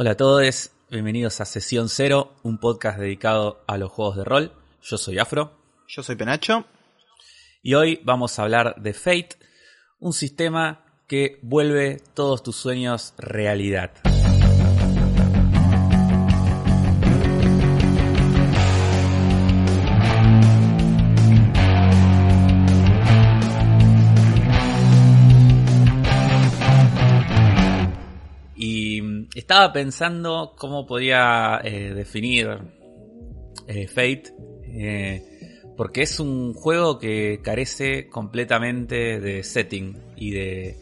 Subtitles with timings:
[0.00, 4.52] Hola a todos, bienvenidos a Sesión Cero, un podcast dedicado a los juegos de rol.
[4.80, 5.50] Yo soy Afro
[5.88, 6.66] Yo soy Penacho.
[7.64, 9.30] y hoy vamos a hablar de Fate,
[9.98, 13.90] un sistema que vuelve todos tus sueños realidad.
[29.48, 32.50] Estaba pensando cómo podía eh, definir
[33.66, 34.34] eh, Fate,
[34.64, 40.76] eh, porque es un juego que carece completamente de setting y de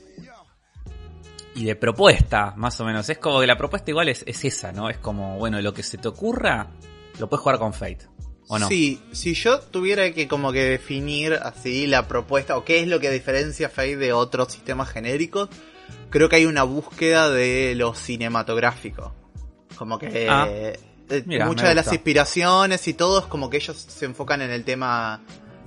[1.55, 3.09] y de propuesta, más o menos.
[3.09, 4.91] Es como que la propuesta igual es, es esa, ¿no?
[4.91, 6.73] Es como, bueno, lo que se te ocurra,
[7.20, 8.09] lo puedes jugar con Fate.
[8.48, 8.67] ¿O no?
[8.67, 12.98] Sí, si yo tuviera que como que definir así la propuesta o qué es lo
[12.98, 15.51] que diferencia Fate de otros sistemas genéricos,
[16.11, 19.13] creo que hay una búsqueda de lo cinematográfico.
[19.77, 20.79] Como que Ah, eh,
[21.27, 24.65] mira, muchas de las inspiraciones y todo es como que ellos se enfocan en el
[24.65, 25.23] tema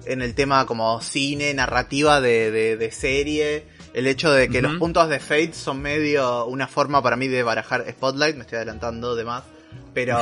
[0.05, 3.65] en el tema como cine, narrativa de, de, de serie.
[3.93, 7.43] El hecho de que los puntos de Fate son medio una forma para mí de
[7.43, 9.43] barajar Spotlight, me estoy adelantando de más.
[9.93, 10.17] Pero,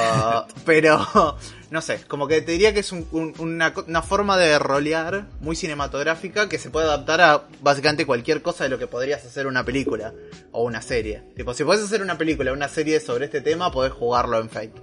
[0.65, 1.37] pero,
[1.69, 6.57] no sé, como que te diría que es una forma de rolear muy cinematográfica que
[6.57, 10.13] se puede adaptar a básicamente cualquier cosa de lo que podrías hacer una película
[10.51, 11.23] o una serie.
[11.35, 14.49] Tipo, si puedes hacer una película o una serie sobre este tema, podés jugarlo en
[14.49, 14.81] Fate.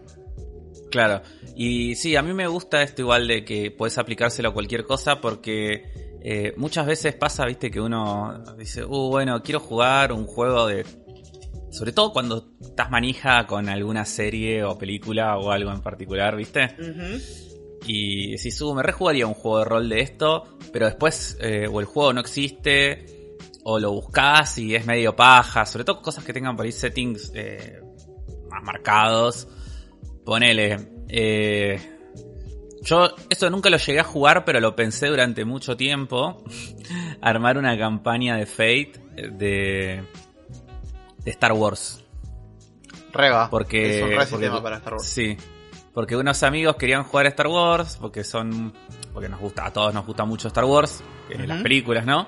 [0.91, 1.23] Claro.
[1.57, 5.21] Y sí, a mí me gusta esto igual de que puedes aplicárselo a cualquier cosa
[5.21, 10.67] porque eh, muchas veces pasa, viste, que uno dice, uh, bueno, quiero jugar un juego
[10.67, 10.87] de...
[11.75, 16.77] Sobre todo cuando estás manija con alguna serie o película o algo en particular, viste.
[17.87, 21.81] Y decís, uh, me rejugaría un juego de rol de esto, pero después eh, o
[21.81, 26.33] el juego no existe, o lo buscas y es medio paja, sobre todo cosas que
[26.33, 27.81] tengan por ahí settings eh,
[28.49, 29.49] más marcados.
[30.25, 30.79] Ponele,
[31.09, 31.79] eh,
[32.83, 36.45] yo esto nunca lo llegué a jugar, pero lo pensé durante mucho tiempo,
[37.21, 40.05] armar una campaña de Fate eh, de,
[41.25, 42.05] de Star Wars.
[43.13, 43.49] Reba.
[43.51, 45.07] Porque, es un re porque- sistema para Star Wars.
[45.07, 45.37] Sí.
[45.93, 48.73] Porque unos amigos querían jugar a Star Wars, porque son.
[49.13, 51.43] Porque nos gusta, a todos nos gusta mucho Star Wars, Ujú.
[51.47, 52.27] las películas, ¿no?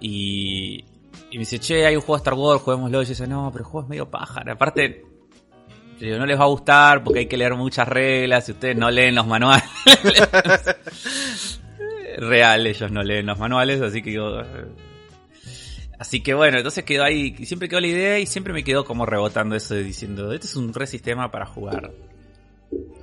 [0.00, 0.84] Y.
[1.30, 3.02] Y me dice, che, hay un juego de Star Wars, juguémoslo.
[3.02, 4.52] Y yo dice, no, pero el juego es medio pájaro.
[4.52, 5.04] Aparte,
[6.00, 8.76] yo digo, no les va a gustar porque hay que leer muchas reglas y ustedes
[8.76, 9.64] no leen los manuales.
[12.18, 14.40] Real, ellos no leen los manuales, así que digo.
[15.98, 19.04] Así que bueno, entonces quedó ahí, siempre quedó la idea y siempre me quedó como
[19.04, 21.92] rebotando eso diciendo, este es un re sistema para jugar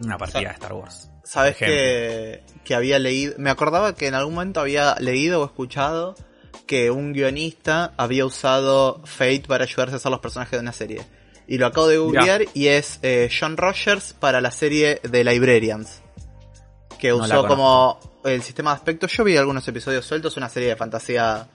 [0.02, 1.10] una partida de Star Wars.
[1.24, 6.16] Sabes que, que había leído, me acordaba que en algún momento había leído o escuchado
[6.68, 11.02] que un guionista había usado Fate para ayudarse a hacer los personajes de una serie.
[11.48, 16.02] Y lo acabo de googlear y es eh, John Rogers para la serie de Librarians.
[16.98, 19.12] Que No usó como el sistema de aspectos.
[19.12, 21.48] Yo vi algunos episodios sueltos, una serie de fantasía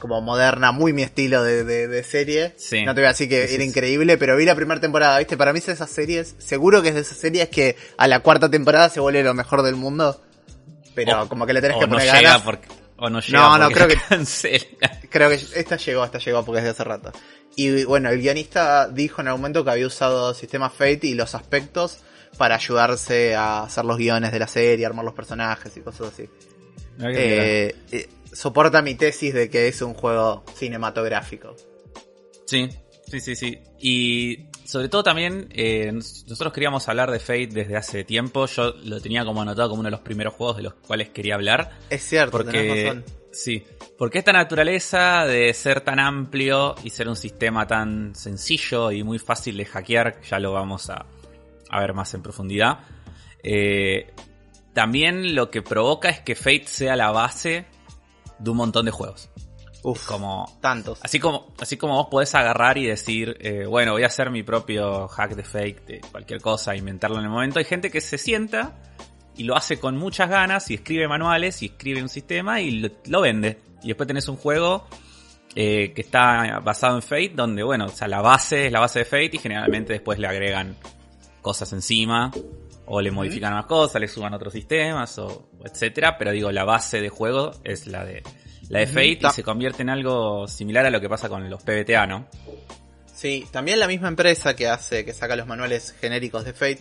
[0.00, 2.54] como moderna, muy mi estilo de, de- de serie.
[2.58, 2.84] Sí.
[2.84, 5.36] No te voy a decir que era increíble, pero vi la primera temporada, ¿viste?
[5.36, 8.20] Para mí es de esas series, seguro que es de esas series que a la
[8.20, 10.22] cuarta temporada se vuelve lo mejor del mundo.
[10.94, 12.42] Pero O- como que le tenés que no poner llega ganas.
[12.42, 14.64] porque, o no llega No, no, creo que- cancela.
[15.10, 17.12] Creo que esta llegó, esta llegó porque es de hace rato.
[17.56, 21.34] Y bueno, el guionista dijo en algún momento que había usado sistema Fate y los
[21.34, 22.00] aspectos
[22.36, 26.28] para ayudarse a hacer los guiones de la serie, armar los personajes y cosas así.
[27.02, 27.74] Eh,
[28.36, 31.54] soporta mi tesis de que es un juego cinematográfico.
[32.46, 32.68] Sí,
[33.08, 33.58] sí, sí, sí.
[33.80, 38.46] Y sobre todo también, eh, nos- nosotros queríamos hablar de Fate desde hace tiempo.
[38.46, 41.34] Yo lo tenía como anotado como uno de los primeros juegos de los cuales quería
[41.34, 41.70] hablar.
[41.90, 43.04] Es cierto, tenés Porque, razón.
[43.32, 43.64] sí,
[43.98, 49.18] porque esta naturaleza de ser tan amplio y ser un sistema tan sencillo y muy
[49.18, 51.06] fácil de hackear, ya lo vamos a,
[51.70, 52.78] a ver más en profundidad.
[53.42, 54.12] eh,
[54.74, 57.64] también lo que provoca es que Fate sea la base
[58.38, 59.28] de un montón de juegos.
[59.82, 60.98] Uf, Como, tantos.
[61.02, 64.42] así como, así como vos podés agarrar y decir, eh, bueno, voy a hacer mi
[64.42, 67.60] propio hack de Fate de cualquier cosa, inventarlo en el momento.
[67.60, 68.74] Hay gente que se sienta
[69.36, 72.88] y lo hace con muchas ganas y escribe manuales y escribe un sistema y lo,
[73.06, 73.60] lo vende.
[73.82, 74.86] Y después tenés un juego
[75.54, 79.00] eh, que está basado en Fate, donde, bueno, o sea, la base es la base
[79.00, 80.76] de Fate y generalmente después le agregan
[81.42, 82.32] cosas encima
[82.86, 87.00] o le modifican más cosas, le suban otros sistemas o etcétera, pero digo, la base
[87.00, 88.22] de juego es la de
[88.68, 88.86] la de.
[88.86, 92.28] Fate y se convierte en algo similar a lo que pasa con los PBTA, ¿no?
[93.12, 96.80] Sí, también la misma empresa que hace, que saca los manuales genéricos de Fate,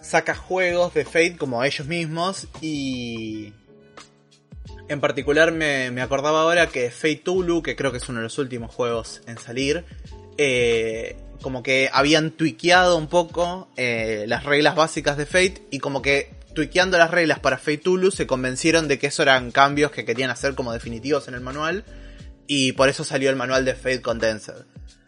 [0.00, 3.52] saca juegos de Fate como ellos mismos y
[4.88, 8.24] En particular me, me acordaba ahora que Fate Tulu, que creo que es uno de
[8.24, 9.84] los últimos juegos en salir,
[10.38, 16.02] eh, como que habían tuiqueado un poco eh, las reglas básicas de Fate y como
[16.02, 20.04] que tuiqueando las reglas para Fate Tulu se convencieron de que eso eran cambios que
[20.04, 21.84] querían hacer como definitivos en el manual
[22.46, 24.54] y por eso salió el manual de Fate Condensed.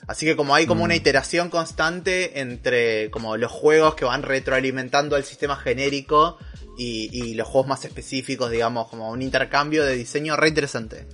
[0.06, 0.99] Así que como hay como una Mm.
[0.99, 6.38] iteración constante entre como los juegos que van retroalimentando al sistema genérico
[6.76, 11.06] y, y los juegos más específicos, digamos, como un intercambio de diseño re interesante.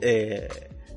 [0.00, 0.48] Eh,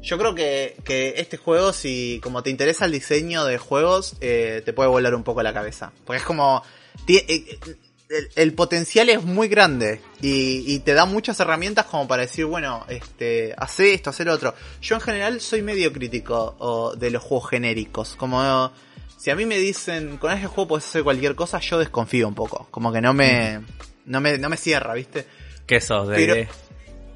[0.05, 4.61] yo creo que, que este juego, si como te interesa el diseño de juegos, eh,
[4.63, 5.91] te puede volar un poco la cabeza.
[6.05, 6.63] Porque es como...
[7.05, 7.59] ti- eh,
[8.07, 12.45] el, el potencial es muy grande y, y te da muchas herramientas como para decir,
[12.45, 14.53] bueno, este, hace esto, hacer otro.
[14.79, 18.15] Yo en general soy medio crítico o, de los juegos genéricos.
[18.15, 18.71] Como
[19.17, 22.35] si a mí me dicen, con este juego puedes hacer cualquier cosa, yo desconfío un
[22.35, 22.67] poco.
[22.69, 23.61] Como que no me,
[24.05, 25.25] no me, no me cierra, ¿viste?
[25.65, 26.07] ¿Qué sos?
[26.07, 26.49] De, Pero-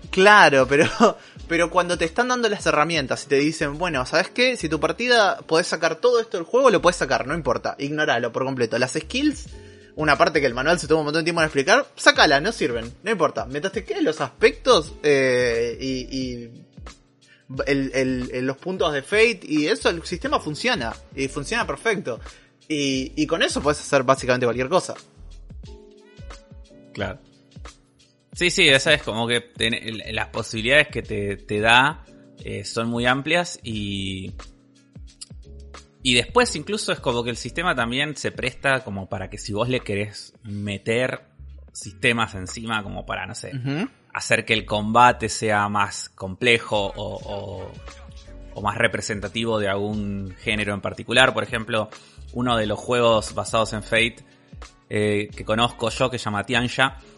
[0.09, 0.87] Claro, pero,
[1.49, 4.55] pero cuando te están dando las herramientas y te dicen, bueno, ¿sabes qué?
[4.55, 8.31] Si tu partida podés sacar todo esto del juego, lo puedes sacar, no importa, ignóralo
[8.31, 8.77] por completo.
[8.77, 9.47] Las skills,
[9.95, 12.51] una parte que el manual se toma un montón de tiempo en explicar, sácala, no
[12.51, 13.47] sirven, no importa.
[13.47, 16.49] Mientras te queden los aspectos eh, y,
[18.41, 22.19] los puntos de Fate y eso, el sistema funciona, y funciona perfecto.
[22.67, 24.93] Y, y con eso puedes hacer básicamente cualquier cosa.
[26.93, 27.17] Claro.
[28.33, 29.79] Sí, sí, esa es como que ten-
[30.13, 32.05] las posibilidades que te, te da
[32.43, 34.33] eh, son muy amplias y...
[36.01, 39.51] Y después incluso es como que el sistema también se presta como para que si
[39.51, 41.25] vos le querés meter
[41.73, 43.51] sistemas encima como para, no sé,
[44.13, 47.19] hacer que el combate sea más complejo o,
[47.65, 47.71] o-
[48.53, 51.33] o más representativo de algún género en particular.
[51.33, 51.89] Por ejemplo,
[52.33, 54.15] uno de los juegos basados en Fate
[54.89, 57.08] eh, que conozco yo, que se llama Tianxia, que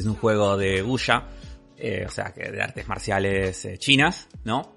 [0.00, 1.24] es un juego de Wuya,
[1.76, 4.74] eh, o sea, que de artes marciales eh, chinas, ¿no?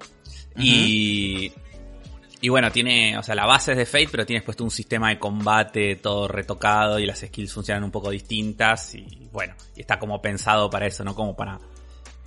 [0.55, 1.51] Y...
[2.41, 5.09] Y bueno, tiene, o sea, la base es de Fate, pero tienes puesto un sistema
[5.09, 9.99] de combate todo retocado y las skills funcionan un poco distintas y bueno, y está
[9.99, 11.13] como pensado para eso, ¿no?
[11.13, 11.59] Como para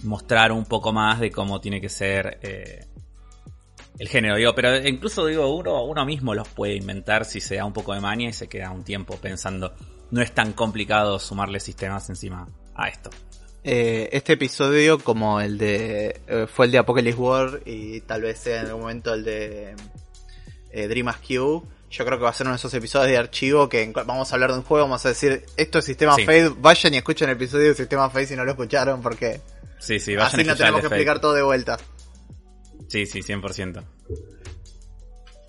[0.02, 2.84] mostrar un poco más de cómo tiene que ser eh,
[3.98, 7.64] el género, digo, pero incluso digo, uno, uno mismo los puede inventar si se da
[7.64, 9.74] un poco de mania y se queda un tiempo pensando,
[10.10, 13.10] no es tan complicado sumarle sistemas encima a esto.
[13.64, 16.20] Eh, este episodio, como el de.
[16.26, 19.74] eh, fue el de Apocalypse War y tal vez sea en algún momento el de.
[20.72, 23.68] Eh, Dream Askew, Yo creo que va a ser uno de esos episodios de archivo
[23.68, 26.24] que en- vamos a hablar de un juego, vamos a decir, esto es Sistema Sí.
[26.24, 26.48] Fade.
[26.58, 29.42] Vayan y escuchen el episodio de Sistema Fade si no lo escucharon, porque
[29.78, 31.76] Sí, sí, vayan así a no tenemos que explicar todo de vuelta.
[32.88, 33.84] Sí, sí, 100%.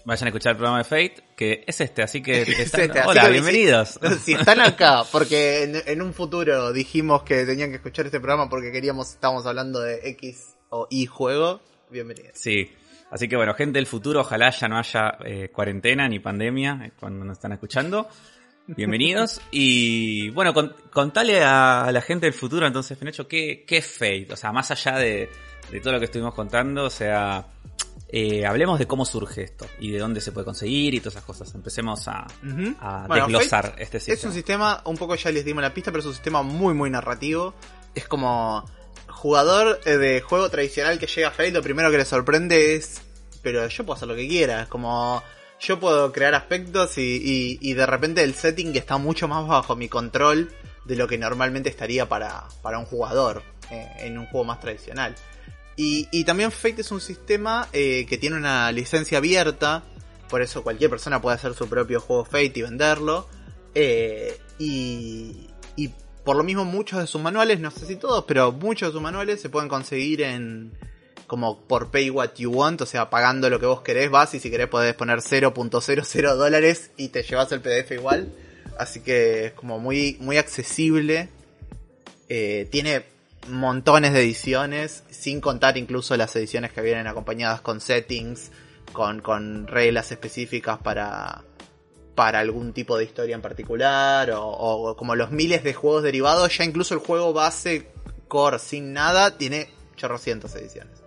[0.06, 2.42] Vayan a escuchar el programa de Fate, que es este, así que...
[2.42, 4.00] Es están- este, así Hola, que si- bienvenidos.
[4.24, 8.50] Si están acá, porque en, en un futuro dijimos que tenían que escuchar este programa
[8.50, 12.32] porque queríamos, estábamos hablando de X o Y juego, bienvenidos.
[12.38, 12.70] Sí,
[13.12, 16.92] así que bueno, gente del futuro, ojalá ya no haya eh, cuarentena ni pandemia eh,
[17.00, 18.08] cuando nos están escuchando.
[18.68, 19.40] Bienvenidos.
[19.52, 24.28] Y bueno, con- contale a la gente del futuro entonces, Fenecho, ¿qué, qué es Fate?
[24.32, 25.30] O sea, más allá de,
[25.72, 27.48] de todo lo que estuvimos contando, o sea,
[28.10, 31.26] eh, hablemos de cómo surge esto y de dónde se puede conseguir y todas esas
[31.26, 31.54] cosas.
[31.56, 32.76] Empecemos a, Ujú.
[32.80, 34.30] a Bueno, desglosar Fate este Es sistema.
[34.30, 36.90] un sistema, un poco ya les dimos la pista, pero es un sistema muy, muy
[36.90, 37.54] narrativo.
[37.96, 38.70] Es como
[39.08, 43.02] jugador eh, de juego tradicional que llega a Fate, lo primero que le sorprende es,
[43.42, 44.62] pero yo puedo hacer lo que quiera.
[44.64, 45.24] Es como,
[45.60, 49.76] yo puedo crear aspectos y, y, y de repente el setting está mucho más bajo
[49.76, 50.52] mi control
[50.86, 53.42] de lo que normalmente estaría para, para un jugador
[53.72, 55.16] eh, en un juego más tradicional.
[55.76, 59.84] Y, y también Fate es un sistema eh, que tiene una licencia abierta,
[60.30, 63.28] por eso cualquier persona puede hacer su propio juego Fate y venderlo.
[63.76, 65.90] Eh, y, y
[66.24, 69.02] por lo mismo muchos de sus manuales, no sé si todos, pero muchos de sus
[69.02, 70.72] manuales se pueden conseguir en
[71.28, 74.40] como por pay what you want, o sea, pagando lo que vos querés, vas y
[74.40, 78.32] si querés podés poner 0.00 dólares y te llevas el PDF igual.
[78.78, 81.30] Así que es como muy, muy accesible.
[82.30, 83.04] Eh, tiene
[83.48, 88.52] montones de ediciones, sin contar incluso las ediciones que vienen acompañadas con settings,
[88.92, 91.44] con, con reglas específicas para,
[92.16, 96.64] para algún tipo de historia en particular, o, como los miles de juegos derivados, ya
[96.64, 97.88] incluso el juego base
[98.28, 101.02] core sin nada tiene chorrocientas ediciones.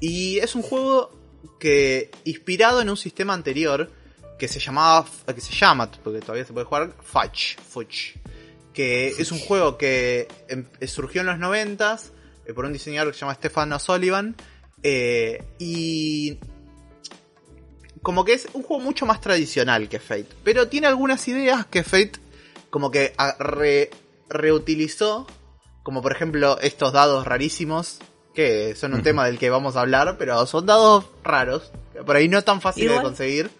[0.00, 1.10] Y es un juego
[1.58, 3.90] que, inspirado en un sistema anterior,
[4.38, 8.14] que se llamaba, que se llama, porque todavía se puede jugar, Fudge, Fudge
[8.74, 12.12] que es un juego que em- surgió en los noventas
[12.46, 14.36] eh, por un diseñador que se llama Stefan O'Sullivan
[14.82, 16.38] eh, y
[18.02, 21.82] como que es un juego mucho más tradicional que Fate, pero tiene algunas ideas que
[21.82, 22.12] Fate
[22.70, 23.90] como que a- re-
[24.28, 25.26] reutilizó,
[25.82, 27.98] como por ejemplo estos dados rarísimos,
[28.34, 31.72] que son un tema del que vamos a hablar, pero son dados raros,
[32.06, 33.50] por ahí no tan fáciles de conseguir.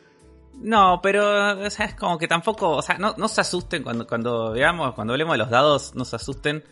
[0.54, 4.07] No, pero o sea, es como que tampoco, o sea, no, no se asusten cuando,
[4.07, 6.62] cuando veamos, cuando hablemos de los dados, no se asusten,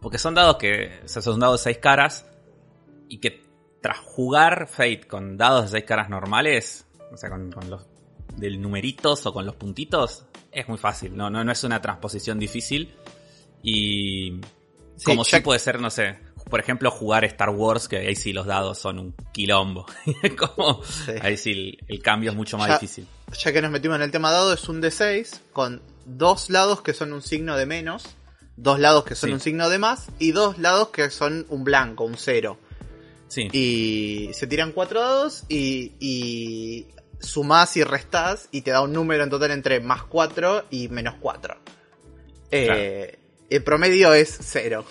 [0.00, 2.26] porque son dados que, o sea, son dados de seis caras,
[3.08, 3.44] y que
[3.80, 7.86] tras jugar Fate con dados de seis caras normales, o sea, con, con los
[8.36, 12.38] del numeritos o con los puntitos, es muy fácil, no, no, no es una transposición
[12.40, 12.94] difícil,
[13.62, 14.40] y
[14.96, 18.16] Sí, como ya- si puede ser, no sé, por ejemplo, jugar Star Wars, que ahí
[18.16, 19.86] sí los dados son un quilombo.
[20.38, 21.12] como, Sí.
[21.20, 23.06] Ahí sí el, el cambio es mucho más Ya- difícil.
[23.38, 26.94] Ya que nos metimos en el tema dado, es un D6 con dos lados que
[26.94, 28.04] son un signo de menos,
[28.56, 29.34] dos lados que son Sí.
[29.34, 32.58] un signo de más y dos lados que son un blanco, un cero.
[33.28, 33.48] Sí.
[33.52, 36.86] Y se tiran cuatro dados y, y
[37.20, 41.14] sumás y restás y te da un número en total entre más 4 y menos
[41.20, 41.54] 4.
[42.50, 43.18] Eh,
[43.50, 44.84] el promedio es 0.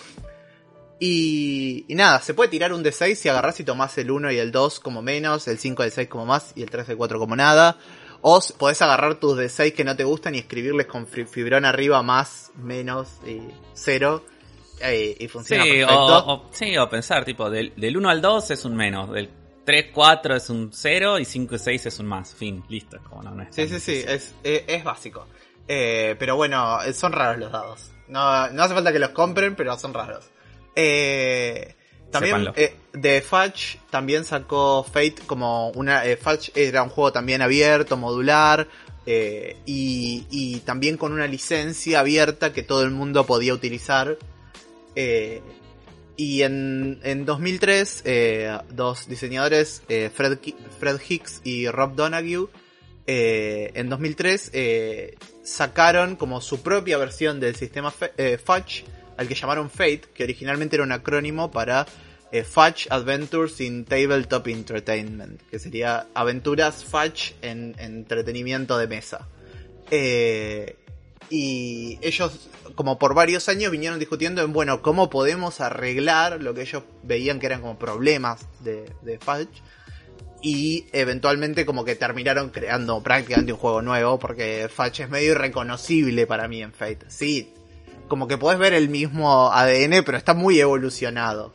[1.00, 4.38] Y, y nada, se puede tirar un D6 si agarrás y tomás el 1 y
[4.38, 6.90] el 2 como menos, el 5 y el 6 como más y el 3 y
[6.92, 7.76] el 4 como nada.
[8.20, 12.02] O podés agarrar tus D6 que no te gustan y escribirles con fi- fibrón arriba
[12.02, 13.40] más, menos y
[13.74, 14.24] 0.
[14.80, 16.18] eh, y funciona Sí, perfecto.
[16.18, 19.28] o, o- sí, o pensar, tipo, del, del 1 al 2 es un menos, del
[19.64, 22.34] 3, 4 es un 0 y 5 y 6 es un más.
[22.34, 22.96] Fin, listo.
[23.08, 25.26] Como no, no es Sí, sí, sí, es, es, es básico.
[25.68, 27.90] Eh, pero bueno, eh, son raros los dados.
[28.08, 30.24] No, no hace falta que los compren, pero son raros.
[30.80, 31.74] Eh,
[32.12, 36.06] también eh, de Fudge también sacó Fate como una...
[36.06, 38.68] eh, Fudge era un juego también abierto, modular.
[39.06, 44.16] eh, y, y también con una licencia abierta que todo el mundo podía utilizar.
[44.94, 45.42] Eh,
[46.16, 50.38] y en, en 2003, eh, dos diseñadores, Fred,
[50.78, 52.48] Fred Hicks y Rob Donahue,
[53.06, 58.84] en 2003 eh, sacaron como su propia versión del sistema Fudge,
[59.18, 61.86] al que llamaron Fate, que originalmente era un acrónimo para
[62.32, 69.28] eh, Fudge Adventures in Tabletop Entertainment, que sería aventuras Fudge en, en entretenimiento de mesa.
[69.90, 70.76] Eh,
[71.30, 76.62] y ellos, como por varios años, vinieron discutiendo en, bueno, cómo podemos arreglar lo que
[76.62, 79.62] ellos veían que eran como problemas de, de Fudge.
[80.40, 86.28] Y eventualmente como que terminaron creando prácticamente un juego nuevo, porque Fudge es medio irreconocible
[86.28, 87.06] para mí en Fate.
[87.08, 87.52] Sí,
[88.08, 91.54] como que podés ver el mismo ADN, pero está muy evolucionado.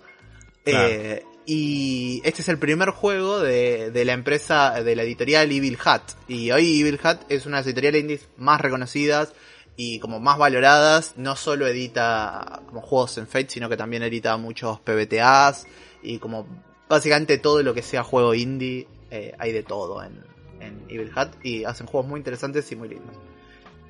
[0.63, 0.87] Claro.
[0.89, 5.77] Eh, y este es el primer juego de, de la empresa, de la editorial Evil
[5.83, 6.03] Hat.
[6.27, 9.33] Y hoy Evil Hat es una de las editoriales indies más reconocidas
[9.75, 11.13] y como más valoradas.
[11.17, 15.67] No solo edita como juegos en Fate, sino que también edita muchos PBTAs
[16.01, 16.47] y como
[16.87, 18.87] básicamente todo lo que sea juego indie.
[19.11, 20.23] eh, hay de todo en,
[20.61, 23.15] en Evil Hat y hacen juegos muy interesantes y muy lindos.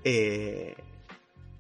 [0.03, 0.75] Eh,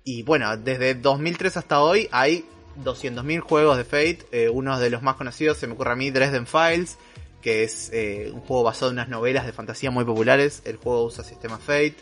[0.03, 2.45] y bueno, desde 2003 hasta hoy hay
[2.83, 4.19] 200.000 juegos de Fate.
[4.31, 6.97] Eh, uno de los más conocidos se me ocurre a mí, Dresden Files,
[7.41, 10.61] que es eh, un juego basado en unas novelas de fantasía muy populares.
[10.65, 11.95] El juego usa sistema Fate.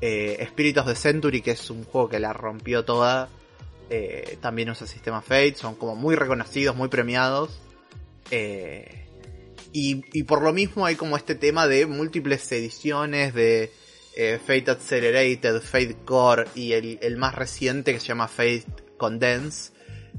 [0.00, 3.28] Eh, Spirit of the Century, que es un juego que la rompió toda,
[3.90, 5.54] eh, también usa sistema Fate.
[5.56, 7.60] Son como muy reconocidos, muy premiados.
[9.72, 13.70] Y, y por lo mismo hay como este tema de múltiples ediciones de
[14.20, 19.70] eh, Fate Accelerated, Fate Core y el, el más reciente que se llama Fate Condense,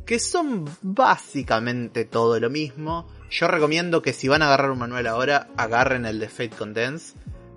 [0.05, 3.09] que son básicamente todo lo mismo.
[3.29, 7.15] Yo recomiendo que si van a agarrar un manual ahora, agarren el de Fate Condense,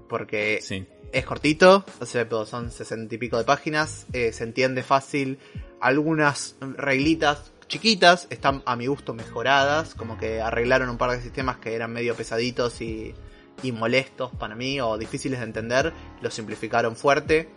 [0.08, 0.84] porque Sí.
[1.12, 5.38] es cortito, o sea, son sesenta y pico de páginas, eh, se entiende fácil.
[5.80, 11.58] Algunas reglitas chiquitas están a mi gusto mejoradas, como que arreglaron un par de sistemas
[11.58, 13.14] que eran medio pesaditos y,
[13.62, 17.48] y molestos para mí o difíciles de entender, los simplificaron fuerte.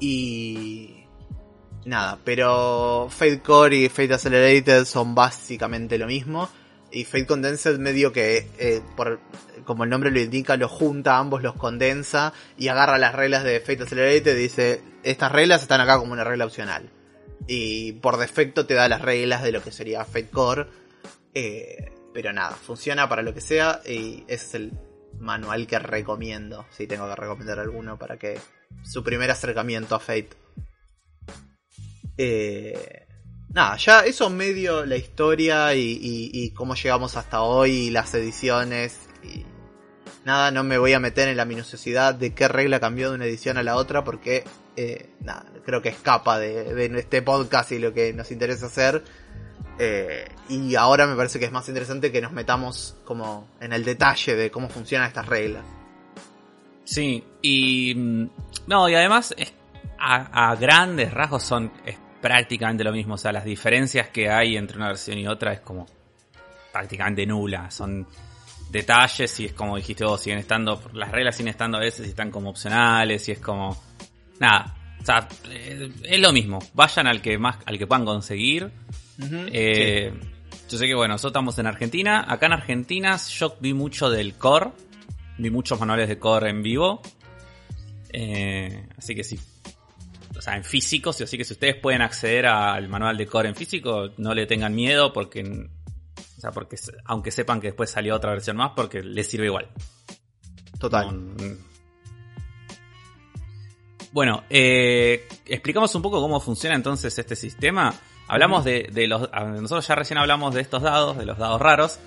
[0.00, 1.04] Y
[1.84, 6.48] nada, pero Fate Core y Fate Accelerated son básicamente lo mismo.
[6.90, 9.20] Y Fate Condensed medio que, eh, por,
[9.64, 13.58] como el nombre lo indica, los junta, ambos los condensa y agarra las reglas de
[13.60, 16.90] Fate Accelerated y dice, estas reglas están acá como una regla opcional.
[17.46, 20.66] Y por defecto te da las reglas de lo que sería Fate Core.
[21.34, 24.72] Eh, pero nada, funciona para lo que sea y es el
[25.18, 28.38] manual que recomiendo, si tengo que recomendar alguno para que
[28.82, 30.30] su primer acercamiento a Fate.
[32.16, 33.06] Eh,
[33.48, 35.98] nada, ya eso medio la historia y,
[36.32, 38.98] y- cómo llegamos hasta hoy y las ediciones.
[39.24, 39.44] Y
[40.24, 43.26] nada, no me voy a meter en la minuciosidad de qué regla cambió de una
[43.26, 44.44] edición a la otra porque
[44.76, 49.02] eh, nada, creo que escapa de este podcast y lo que nos interesa hacer.
[49.78, 53.84] Eh, y ahora me parece que es más interesante que nos metamos como en el
[53.84, 55.64] detalle de cómo funcionan estas reglas.
[56.84, 57.94] Sí, y.
[57.94, 58.30] mm,
[58.66, 59.34] No, y además,
[59.98, 61.72] a, grandes rasgos son.
[62.20, 63.14] Prácticamente lo mismo.
[63.14, 65.86] O sea, las diferencias que hay entre una versión y otra es como.
[66.72, 67.70] prácticamente nula.
[67.70, 68.06] Son.
[68.70, 72.10] detalles, y es como dijiste vos, siguen estando, las reglas siguen estando a veces y
[72.10, 73.76] están como opcionales, y es como,
[74.40, 74.74] nada,
[75.04, 78.70] o sea, eh, es lo mismo, vayan al que más, al que puedan conseguir.
[79.52, 80.10] Eh,
[80.70, 84.32] yo sé que bueno, nosotros estamos en Argentina, acá en Argentina yo vi mucho del
[84.32, 84.70] core,
[85.36, 87.02] vi muchos manuales de core en vivo,
[88.14, 89.38] eh, así que sí,
[90.38, 93.54] o sea, en físico, así que si ustedes pueden acceder al manual de core en
[93.54, 98.30] físico, no le tengan miedo porque, o sea, porque aunque sepan que después salió otra
[98.30, 99.68] versión más, porque les sirve igual.
[100.80, 101.10] Total.
[104.14, 107.92] Bueno, eh, explicamos un poco cómo funciona entonces este sistema.
[108.28, 111.98] Hablamos de, los, nosotros ya recién hablamos de estos dados, de los dados raros,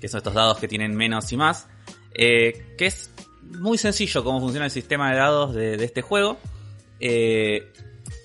[0.00, 1.66] que son estos dados que tienen menos y más,
[2.14, 3.10] eh, que es
[3.42, 6.38] muy sencillo cómo funciona el sistema de dados de, de este juego.
[7.00, 7.72] Eh,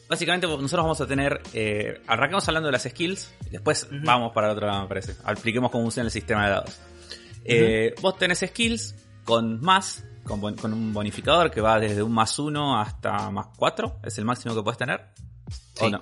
[0.07, 4.53] básicamente nosotros vamos a tener, eh, arrancamos hablando de las skills, después vamos para el
[4.53, 5.13] otro lado, me parece.
[5.27, 6.79] Expliquemos cómo funciona el sistema de dados.
[7.45, 12.79] Eh, vos tenés skills con más, con, un bonificador que va desde un más uno
[12.79, 15.01] hasta más cuatro, es el máximo que puedes tener.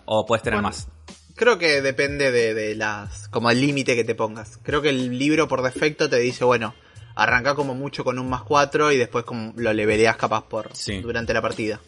[0.06, 0.88] O, puedes tener más.
[1.36, 4.60] Creo que depende de, las, como el límite que te pongas.
[4.64, 6.76] Creo que el libro por defecto te dice, bueno,
[7.16, 11.34] arranca como mucho con un más cuatro y después como lo leveleas capaz por durante
[11.34, 11.80] la partida.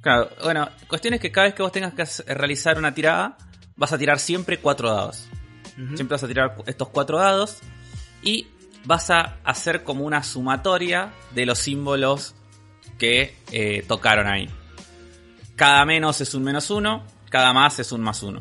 [0.00, 3.38] Claro, bueno, cuestión es que cada vez que vos tengas que realizar una tirada,
[3.76, 5.28] vas a tirar siempre cuatro dados.
[5.74, 7.60] Siempre vas a tirar estos cuatro dados
[8.22, 8.46] y
[8.84, 12.34] vas a hacer como una sumatoria de los símbolos
[12.98, 14.48] que eh, tocaron ahí.
[15.56, 18.40] Cada menos es un menos uno, cada más es un más uno.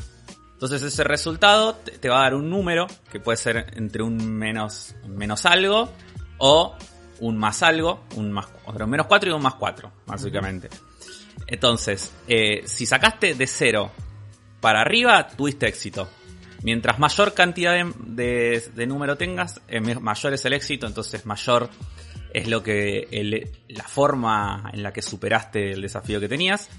[0.53, 4.95] Entonces ese resultado te, va a dar un número que puede ser entre un menos,
[5.07, 5.91] menos algo
[6.37, 6.75] o
[7.19, 10.69] un más algo, un más, o menos 4 y un más 4, básicamente.
[11.47, 13.91] Entonces, eh, si sacaste de 0
[14.59, 16.07] para arriba, tuviste éxito.
[16.63, 21.69] Mientras mayor cantidad de, número tengas, eh, mayor es el éxito, entonces mayor
[22.33, 26.69] es lo que la forma en la que superaste el desafío que tenías.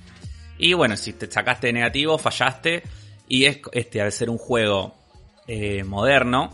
[0.59, 2.83] Y bueno, si te sacaste de negativo, fallaste.
[3.29, 4.95] Y es, este, al ser un juego
[5.47, 6.51] eh, moderno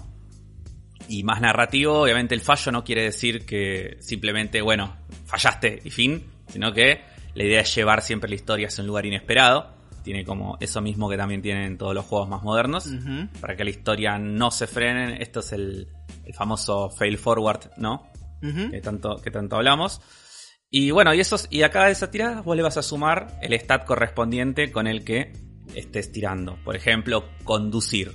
[1.09, 6.25] y más narrativo, obviamente el fallo no quiere decir que simplemente, bueno, fallaste y fin,
[6.49, 7.03] sino que
[7.35, 9.78] la idea es llevar siempre la historia a un lugar inesperado.
[10.03, 12.89] Tiene como eso mismo que también tienen todos los juegos más modernos.
[13.41, 15.23] Para que la historia no se frene.
[15.23, 15.89] Esto es el,
[16.35, 18.09] famoso fail forward, ¿no?
[18.41, 20.01] que, tanto, que tanto hablamos.
[20.71, 23.55] Y bueno, y, esos, y acá de esa tirada vos le vas a sumar el
[23.55, 25.33] stat correspondiente con el que
[25.75, 26.59] estés tirando.
[26.65, 28.13] Por ejemplo, conducir.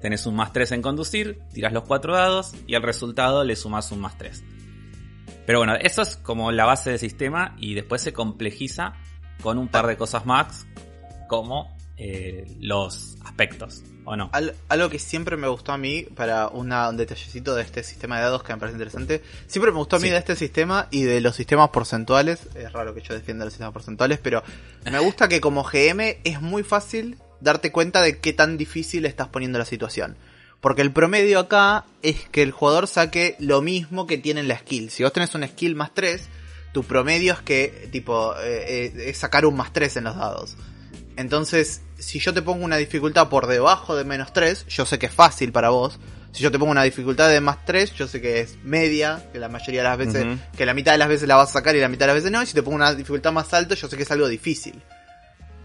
[0.00, 3.90] Tenés un más 3 en conducir, tiras los 4 dados y al resultado le sumas
[3.90, 4.44] un más 3.
[5.46, 8.94] Pero bueno, eso es como la base del sistema y después se complejiza
[9.42, 10.66] con un par de cosas más
[11.28, 14.30] como eh, los aspectos, ¿o no?
[14.68, 18.42] algo que siempre me gustó a mí, para un detallecito de este sistema de dados
[18.42, 21.36] que me parece interesante, siempre me gustó a mí de este sistema y de los
[21.36, 24.42] sistemas porcentuales, es raro que yo defienda los sistemas porcentuales, pero
[24.90, 29.28] me gusta que como GM es muy fácil darte cuenta de qué tan difícil estás
[29.28, 30.16] poniendo la situación.
[30.60, 34.58] Porque el promedio acá es que el jugador saque lo mismo que tiene en la
[34.58, 34.88] skill.
[34.88, 36.22] Si vos tenés un skill más 3,
[36.72, 40.56] tu promedio es que, tipo, eh, eh, es sacar un más 3 en los dados.
[41.16, 45.06] Entonces, si yo te pongo una dificultad por debajo de menos 3, yo sé que
[45.06, 45.98] es fácil para vos.
[46.32, 49.38] Si yo te pongo una dificultad de más 3, yo sé que es media, que
[49.38, 51.76] la mayoría de las veces, que la mitad de las veces la vas a sacar
[51.76, 52.42] y la mitad de las veces no.
[52.42, 54.82] Y si te pongo una dificultad más alta, yo sé que es algo difícil.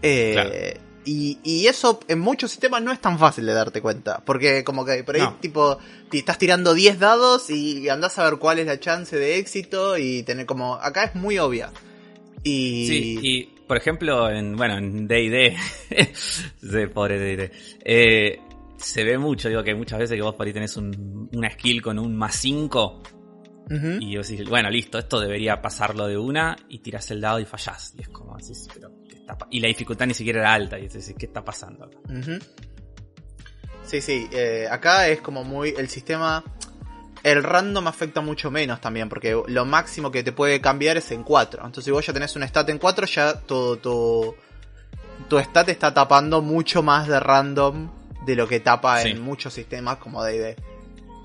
[0.02, 4.22] Eh, y, eso en muchos sistemas no es tan fácil de darte cuenta.
[4.24, 8.38] Porque como que por ahí tipo te estás tirando 10 dados y andás a ver
[8.38, 10.74] cuál es la chance de éxito y tener como...
[10.76, 11.72] Acá es muy obvia.
[12.44, 12.86] Y...
[12.86, 15.56] Sí, y por ejemplo, en, bueno, en D&D,
[16.92, 17.52] pobre D&D,
[17.84, 18.40] eh,
[18.76, 21.96] se ve mucho, digo que muchas veces que vos por ahí tenés una skill con
[22.00, 23.02] un más 5
[24.00, 27.44] y vos decís, bueno, listo, esto debería pasarlo de una y tirás el dado y
[27.44, 27.94] fallás.
[27.96, 28.90] Y es como así, pero
[29.50, 30.76] y la dificultad ni siquiera era alta.
[30.76, 31.98] Y dices, ¿qué está pasando acá?
[33.84, 34.28] Sí, sí.
[34.32, 35.74] Eh, acá es como muy.
[35.78, 36.42] El sistema.
[37.22, 41.22] El random afecta mucho menos también, porque lo máximo que te puede cambiar es en
[41.22, 41.58] 4.
[41.58, 44.34] Entonces, si vos ya tenés un stat en 4, ya tu, tu,
[45.28, 47.90] tu stat está tapando mucho más de random
[48.24, 50.56] de lo que tapa en muchos sistemas como DD.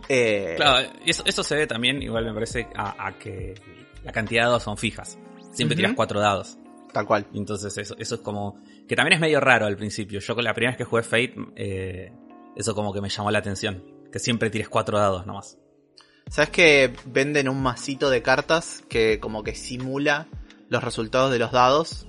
[0.10, 0.54] Eh...
[0.58, 3.56] Claro, eso, eso se ve también, igual me parece, a, que
[4.04, 5.18] la cantidad de dados son fijas.
[5.52, 6.58] Siempre tiras 4 dados.
[6.92, 7.28] Tal cual.
[7.34, 8.62] Entonces eso, eso es como...
[8.88, 10.20] Que también es medio raro al principio.
[10.20, 12.12] Yo con la primera vez que jugué Fate, eh,
[12.56, 13.84] eso como que me llamó la atención.
[14.12, 15.58] Que siempre tires cuatro dados nomás.
[16.30, 20.28] ¿Sabes que venden un masito de cartas que como que simula
[20.70, 22.08] los resultados de los dados?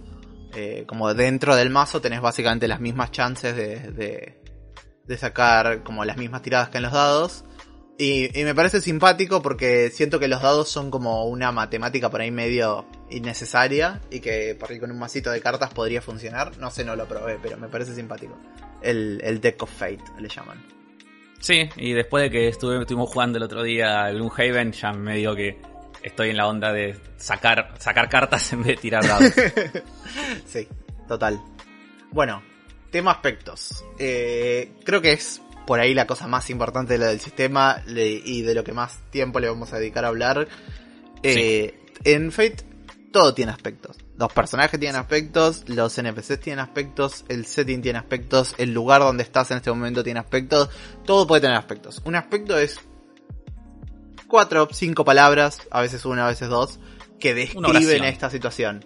[0.54, 4.40] Eh, como dentro del mazo tenés básicamente las mismas chances de, de,
[5.04, 7.44] de, sacar como las mismas tiradas que en los dados.
[7.98, 12.30] Y, me parece simpático porque siento que los dados son como una matemática por ahí
[12.30, 16.56] medio innecesaria y que por ahí con un masito de cartas podría funcionar.
[16.58, 18.38] No sé, no lo probé, pero me parece simpático.
[18.82, 20.62] El, el Deck of Fate le llaman.
[21.40, 25.16] Sí, y después de que estuve, estuvimos jugando el otro día a Gloomhaven, ya me
[25.16, 25.58] digo que
[26.02, 29.32] estoy en la onda de sacar, sacar cartas en vez de tirar dados.
[30.46, 30.66] sí,
[31.08, 31.40] total.
[32.12, 32.42] Bueno,
[32.90, 33.84] tema aspectos.
[33.98, 38.42] Eh, creo que es por ahí la cosa más importante de lo del sistema y
[38.42, 40.46] de lo que más tiempo le vamos a dedicar a hablar.
[41.22, 42.64] Eh, en Fate
[43.10, 43.96] todo tiene aspectos.
[44.18, 49.22] Los personajes tienen aspectos, los NPCs tienen aspectos, el setting tiene aspectos, el lugar donde
[49.22, 50.70] estás en este momento tiene aspectos,
[51.04, 52.00] todo puede tener aspectos.
[52.04, 52.80] Un aspecto es
[54.26, 56.78] cuatro, cinco palabras, a veces una, a veces dos,
[57.20, 58.84] que describen esta situación.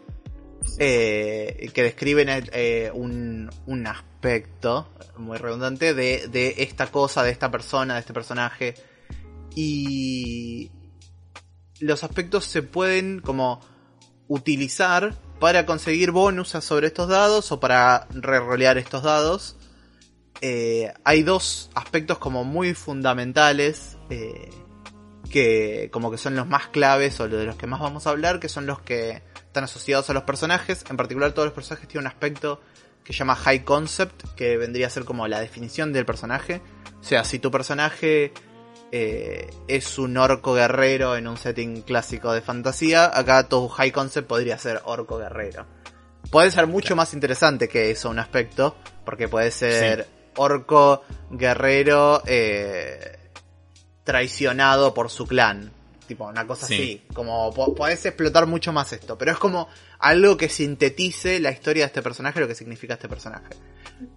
[0.78, 7.50] Eh, que describen eh, un, un, aspecto muy redundante de, de esta cosa, de esta
[7.50, 8.74] persona, de este personaje.
[9.54, 10.70] Y
[11.80, 13.60] los aspectos se pueden como
[14.30, 19.56] utilizar para conseguir bonus sobre estos dados o para re-rolear estos dados.
[20.40, 24.48] Eh, hay dos aspectos como muy fundamentales eh,
[25.30, 28.38] que como que son los más claves o de los que más vamos a hablar,
[28.38, 30.84] que son los que están asociados a los personajes.
[30.88, 32.60] En particular todos los personajes tienen un aspecto
[33.02, 36.62] que se llama High Concept, que vendría a ser como la definición del personaje.
[37.00, 38.32] O sea, si tu personaje
[38.92, 44.28] eh, es un orco guerrero en un setting clásico de fantasía, acá tu high concept
[44.28, 45.66] podría ser orco guerrero.
[46.30, 53.18] Puede ser mucho más interesante que eso, un aspecto, porque puede ser orco guerrero eh,
[54.04, 55.72] traicionado por su clan.
[56.10, 57.02] Tipo, una cosa así.
[57.14, 59.16] Como podés explotar mucho más esto.
[59.16, 59.68] Pero es como
[60.00, 63.54] algo que sintetice la historia de este personaje, lo que significa este personaje.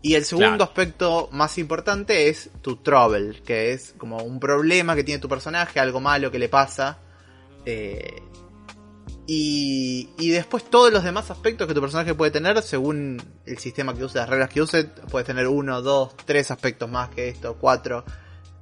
[0.01, 5.03] Y el segundo aspecto más importante es tu trouble, que es como un problema que
[5.03, 6.97] tiene tu personaje, algo malo que le pasa.
[7.63, 8.23] Eh,
[9.27, 13.93] y, y, después todos los demás aspectos que tu personaje puede tener, según el sistema
[13.93, 17.55] que use, las reglas que use, puedes tener uno, dos, tres aspectos más que esto,
[17.61, 18.03] cuatro.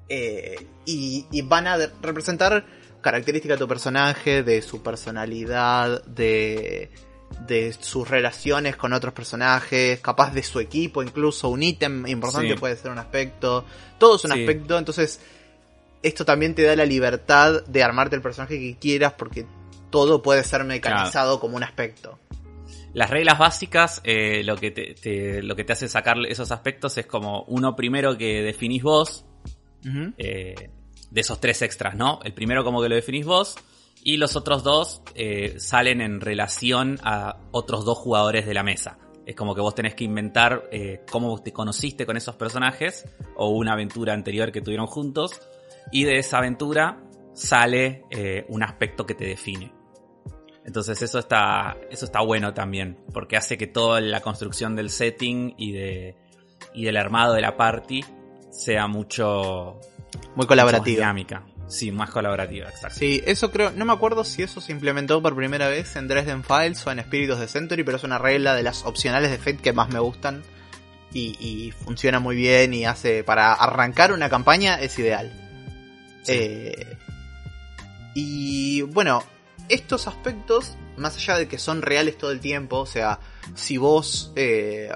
[0.10, 2.66] Eh, y, y, van a representar
[3.02, 6.90] características de tu personaje, de su personalidad, de
[7.48, 12.76] de sus relaciones con otros personajes, capaz de su equipo, incluso un ítem importante puede
[12.76, 13.66] ser un aspecto,
[13.98, 15.20] todo es un aspecto, entonces
[16.04, 19.46] esto también te da la libertad de armarte el personaje que quieras porque
[19.90, 22.20] todo puede ser mecanizado como un aspecto.
[22.94, 27.06] Las reglas básicas, eh, lo, que te, lo que te hace sacar esos aspectos es
[27.06, 29.26] como uno primero que definís vos,
[30.18, 30.70] eh,
[31.12, 32.20] de esos tres extras, ¿no?
[32.24, 33.56] El primero como que lo definís vos,
[34.04, 38.98] y los otros dos eh, salen en relación a otros dos jugadores de la mesa.
[39.26, 43.50] Es como que vos tenés que inventar eh, cómo te conociste con esos personajes o
[43.50, 45.40] una aventura anterior que tuvieron juntos.
[45.92, 49.72] Y de esa aventura sale eh, un aspecto que te define.
[50.66, 55.56] Entonces eso está, eso está bueno también, porque hace que toda la construcción del setting
[55.58, 56.16] y, de,
[56.74, 58.04] y del armado de la party
[58.50, 59.80] sea mucho...
[60.36, 61.02] Muy colaborativa.
[61.02, 61.44] dinámica.
[61.68, 63.00] Sí, más colaborativa, exacto.
[63.00, 66.44] Sí, eso creo, no me acuerdo si eso se implementó por primera vez en Dresden
[66.44, 69.58] Files o en Espíritus de Century, pero es una regla de las opcionales de Fate
[69.58, 70.44] que más me gustan
[71.14, 75.32] y, funciona muy bien y hace para arrancar una campaña es ideal.
[76.28, 76.98] Eh,
[78.14, 79.24] y bueno,
[79.70, 83.20] estos aspectos, más allá de que son reales todo el tiempo, o sea,
[83.56, 84.90] si vos, eh,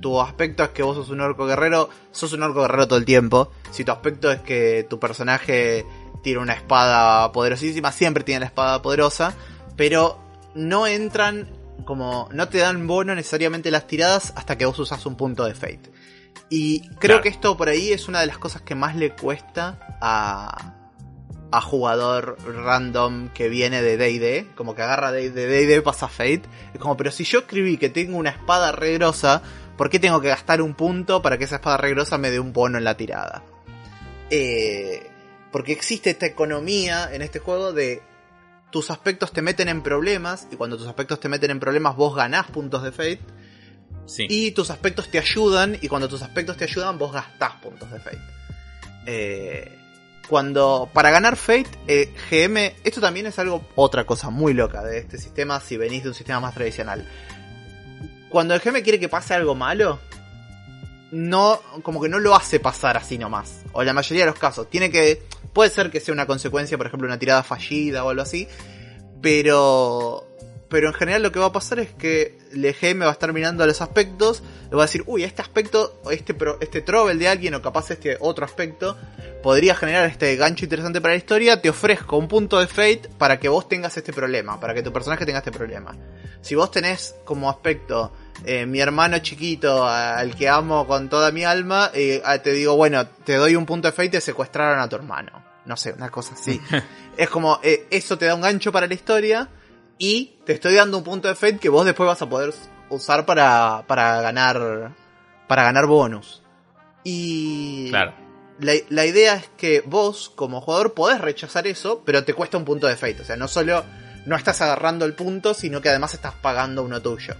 [0.00, 3.04] tu aspecto es que vos sos un orco guerrero, sos un orco guerrero todo el
[3.04, 3.50] tiempo.
[3.70, 5.84] Si tu aspecto es que tu personaje
[6.22, 9.34] tiene una espada poderosísima, siempre tiene la espada poderosa,
[9.76, 10.18] pero
[10.54, 11.50] no entran
[11.84, 15.54] como, no te dan bono necesariamente las tiradas hasta que vos usas un punto de
[15.54, 15.92] fate.
[16.50, 19.98] Y creo que esto por ahí es una de las cosas que más le cuesta
[20.00, 20.77] a,
[21.50, 26.42] a jugador random que viene de D&D, como que agarra de D&D pasa Fate,
[26.74, 29.42] es como, pero si yo escribí que tengo una espada regrosa,
[29.76, 32.52] ¿por qué tengo que gastar un punto para que esa espada regrosa me dé un
[32.52, 33.42] bono en la tirada?
[34.30, 35.06] Eh,
[35.50, 38.02] porque existe esta economía en este juego de
[38.70, 42.14] tus aspectos te meten en problemas y cuando tus aspectos te meten en problemas vos
[42.14, 43.20] ganás puntos de fate.
[44.16, 48.00] Y tus aspectos te ayudan y cuando tus aspectos te ayudan vos gastás puntos de
[48.00, 48.20] fate.
[49.06, 49.78] Eh,
[50.28, 54.98] cuando para ganar fate, eh, GM, esto también es algo otra cosa muy loca de
[54.98, 57.08] este sistema si venís de un sistema más tradicional.
[58.28, 59.98] Cuando el GM quiere que pase algo malo,
[61.10, 63.62] no, como que no lo hace pasar así nomás.
[63.72, 64.68] O la mayoría de los casos.
[64.68, 65.22] Tiene que,
[65.54, 68.46] puede ser que sea una consecuencia, por ejemplo, una tirada fallida o algo así.
[69.22, 70.28] Pero
[70.68, 73.32] pero en general lo que va a pasar es que el EGM va a estar
[73.32, 77.54] mirando los aspectos, le va a decir, uy, este aspecto, este, este trouble de alguien,
[77.54, 78.96] o capaz este otro aspecto,
[79.42, 83.38] podría generar este gancho interesante para la historia, te ofrezco un punto de fate para
[83.38, 85.94] que vos tengas este problema, para que tu personaje tenga este problema.
[86.40, 88.12] Si vos tenés como aspecto
[88.44, 93.06] eh, mi hermano chiquito, al que amo con toda mi alma, eh, te digo, bueno,
[93.06, 95.44] te doy un punto de fate y te secuestraron a tu hermano.
[95.64, 96.60] No sé, una cosa así.
[97.16, 99.48] es como, eh, eso te da un gancho para la historia
[99.98, 102.54] y te estoy dando un punto de fate que vos después vas a poder
[102.90, 104.94] usar para, para ganar,
[105.46, 106.42] para ganar bonus.
[107.04, 107.90] Y...
[107.90, 108.27] Claro.
[108.60, 112.64] La, la idea es que vos, como jugador, podés rechazar eso, pero te cuesta un
[112.64, 113.22] punto de fate.
[113.22, 113.84] O sea, no solo
[114.26, 117.34] no estás agarrando el punto, sino que además estás pagando uno tuyo.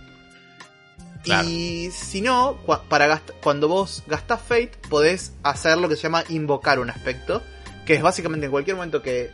[1.25, 6.79] Y si no, para cuando vos gastás Fate, podés hacer lo que se llama invocar
[6.79, 7.43] un aspecto.
[7.85, 9.31] Que es básicamente en cualquier momento que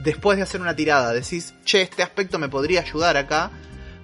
[0.00, 3.50] después de hacer una tirada decís, che, este aspecto me podría ayudar acá.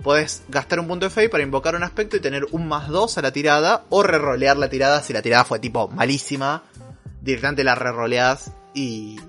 [0.02, 3.18] Podés gastar un punto de Fate para invocar un aspecto y tener un más 2
[3.18, 3.85] a la tirada.
[3.88, 6.62] O rerolear la tirada si la tirada fue tipo malísima.
[7.27, 9.21] Directamente la reroleás y,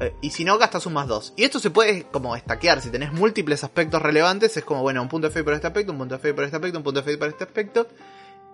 [0.00, 1.34] eh, y si no, gastas un más 2.
[1.36, 2.80] Y esto se puede como estaquear.
[2.80, 5.92] Si tenés múltiples aspectos relevantes, es como, bueno, un punto de fe por este aspecto,
[5.92, 7.88] un punto de fe por este aspecto, un punto de fe por este aspecto.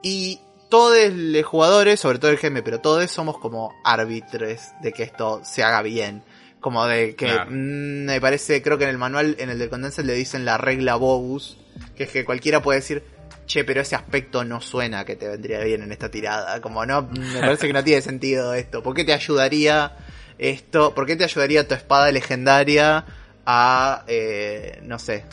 [0.02, 5.02] Y todos los jugadores, sobre todo el GM, pero todos somos como árbitros de que
[5.02, 6.22] esto se haga bien.
[6.60, 10.04] Como de que mm, me parece, creo que en el manual, en el del Condensed
[10.04, 11.56] le dicen la regla bogus,
[11.96, 13.04] que es que cualquiera puede decir,
[13.48, 16.60] che, pero ese aspecto no suena que te vendría bien en esta tirada.
[16.60, 18.82] Como no, me parece que no tiene sentido esto.
[18.82, 19.96] ¿Por qué te ayudaría
[20.38, 23.04] esto, ¿por qué te ayudaría tu espada legendaria
[23.44, 25.24] a, eh, no sé,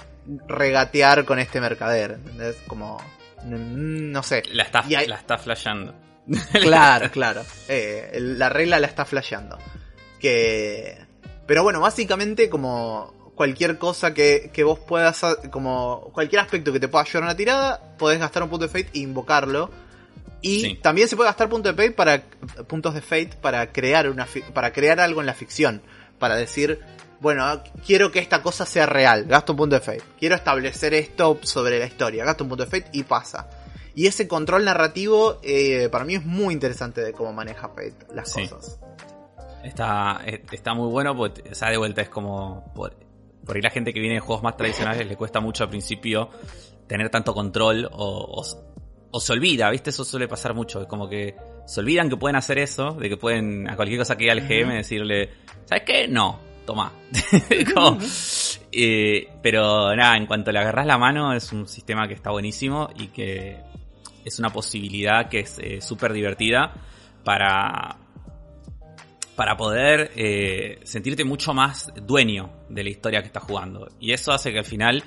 [0.48, 2.18] regatear con este mercader?
[2.42, 2.98] Es como,
[3.44, 4.44] mm, no sé.
[4.52, 5.94] La está, la está flasheando.
[6.54, 7.44] Claro, claro.
[7.68, 9.60] Eh, la regla la está flasheando.
[10.20, 10.98] Que...
[11.46, 15.22] Pero bueno, básicamente como cualquier cosa que, que vos puedas,
[15.52, 18.70] como cualquier aspecto que te pueda ayudar a una tirada, podés gastar un punto de
[18.70, 19.70] fate e invocarlo
[20.42, 22.22] y también se puede gastar puntos de fate para
[22.68, 25.82] puntos de fate para crear una para crear algo en la ficción,
[26.20, 26.80] para decir,
[27.20, 30.04] bueno, quiero que esta cosa sea real, gasto un punto de fate.
[30.20, 33.50] Quiero establecer esto sobre la historia, gasto un punto de fate y pasa.
[33.96, 38.32] Y ese control narrativo eh, para mí es muy interesante de cómo maneja Fate las
[38.32, 38.80] cosas.
[39.64, 40.22] Está,
[40.52, 42.72] está muy bueno porque, o sea, de vuelta es como...
[43.46, 46.30] Por, ahí la gente que viene de juegos más tradicionales le cuesta mucho al principio
[46.88, 48.44] tener tanto control o
[49.16, 49.92] o se olvida, ¿viste?
[49.92, 50.82] Eso suele pasar mucho.
[50.82, 54.18] Es como que se olvidan que pueden hacer eso, de que pueden a cualquier cosa
[54.18, 55.30] que diga el GM decirle,
[55.64, 56.08] ¿sabes qué?
[56.10, 56.92] No, toma.
[58.78, 62.90] Eh, pero nada, en cuanto le agarras la mano, es un sistema que está buenísimo
[62.94, 63.58] y que
[64.26, 66.74] es una posibilidad que es eh, súper divertida
[67.24, 67.96] para,
[69.36, 73.90] para poder eh, sentirte mucho más dueño de la historia que estás jugando.
[74.00, 75.04] Y eso hace que al final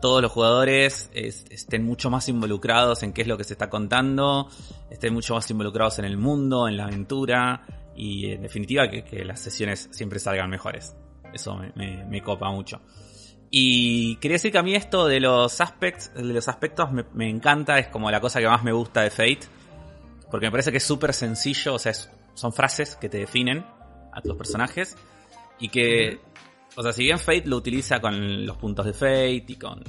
[0.00, 4.48] todos los jugadores estén mucho más involucrados en qué es lo que se está contando,
[4.90, 7.62] estén mucho más involucrados en el mundo, en la aventura
[7.96, 10.94] y en definitiva que, las sesiones siempre salgan mejores.
[11.32, 12.80] Eso me, copa mucho.
[13.50, 17.88] Y quería decir que a mí esto de los de los aspectos me, encanta, es
[17.88, 19.40] como la cosa que más me gusta de Fate,
[20.30, 21.92] porque me parece que es súper sencillo, o sea,
[22.38, 23.66] son frases que te definen
[24.12, 24.96] a tus personajes
[25.58, 26.20] y que
[26.78, 29.82] o sea, si bien Fate lo utiliza con los puntos de Fate y con,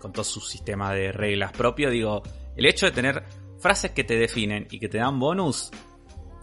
[0.00, 2.22] con todo su sistema de reglas propio, digo,
[2.56, 3.24] el hecho de tener
[3.58, 5.72] frases que te definen y que te dan bonus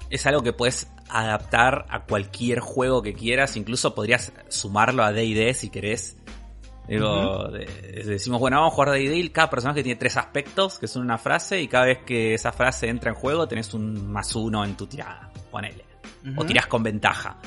[0.09, 5.53] es algo que puedes adaptar a cualquier juego que quieras, incluso podrías sumarlo a D&D
[5.53, 6.17] si querés.
[6.87, 11.01] Digo, decimos, bueno, vamos a jugar D&D y cada personaje tiene tres aspectos que son
[11.01, 14.63] una frase y cada vez que esa frase entra en juego tenés un más uno
[14.63, 15.85] en tu tirada, ponele.
[16.37, 17.37] O tirás con ventaja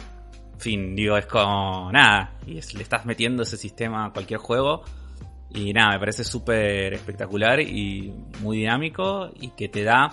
[0.58, 2.32] fin, digo, es como nada.
[2.46, 4.82] Y le estás metiendo ese sistema a cualquier juego.
[5.50, 10.10] Y nada, me parece súper espectacular y muy dinámico y que te da.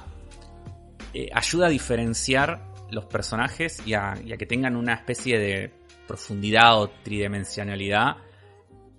[1.13, 2.61] Eh, ayuda a diferenciar
[2.91, 5.71] los personajes y a, que tengan una especie de
[6.07, 8.17] profundidad o tridimensionalidad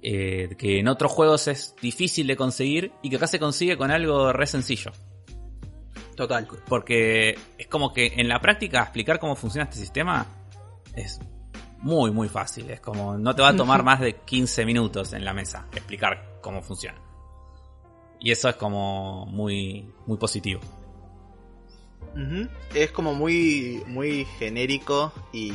[0.02, 3.90] eh, que en otros juegos es difícil de conseguir y que acá se consigue con
[3.90, 4.92] algo re sencillo.
[6.14, 6.48] Total.
[6.68, 10.26] Porque es como que en la práctica explicar cómo funciona este sistema
[10.94, 11.20] es
[11.78, 12.70] muy, muy fácil.
[12.70, 16.38] Es como, no te va a tomar más de 15 minutos en la mesa explicar
[16.40, 17.00] cómo funciona.
[18.18, 20.60] Y eso es como muy, muy positivo.
[22.74, 25.52] Es como muy, muy genérico y,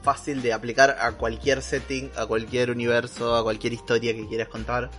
[0.00, 4.90] fácil de aplicar a cualquier setting, a cualquier universo, a cualquier historia que quieras contar.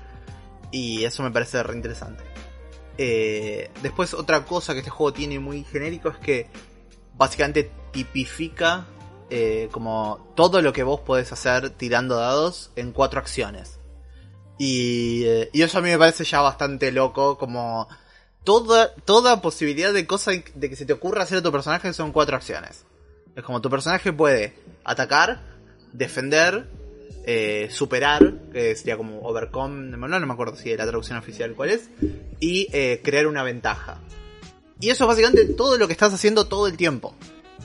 [0.71, 2.23] Y eso me parece re interesante.
[2.97, 6.47] Eh, después otra cosa que este juego tiene muy genérico es que
[7.15, 8.85] básicamente tipifica
[9.29, 13.79] eh, como todo lo que vos podés hacer tirando dados en cuatro acciones.
[14.57, 17.87] Y, eh, y eso a mí me parece ya bastante loco, como
[18.43, 22.11] toda, toda posibilidad de cosa de que se te ocurra hacer a tu personaje son
[22.11, 22.85] cuatro acciones.
[23.35, 25.41] Es como tu personaje puede atacar,
[25.91, 26.67] defender,
[27.25, 31.53] eh, superar, que sería como overcome, no, no me acuerdo si es la traducción oficial
[31.53, 31.89] cuál es,
[32.39, 33.99] y eh, crear una ventaja.
[34.79, 37.15] Y eso es básicamente todo lo que estás haciendo todo el tiempo.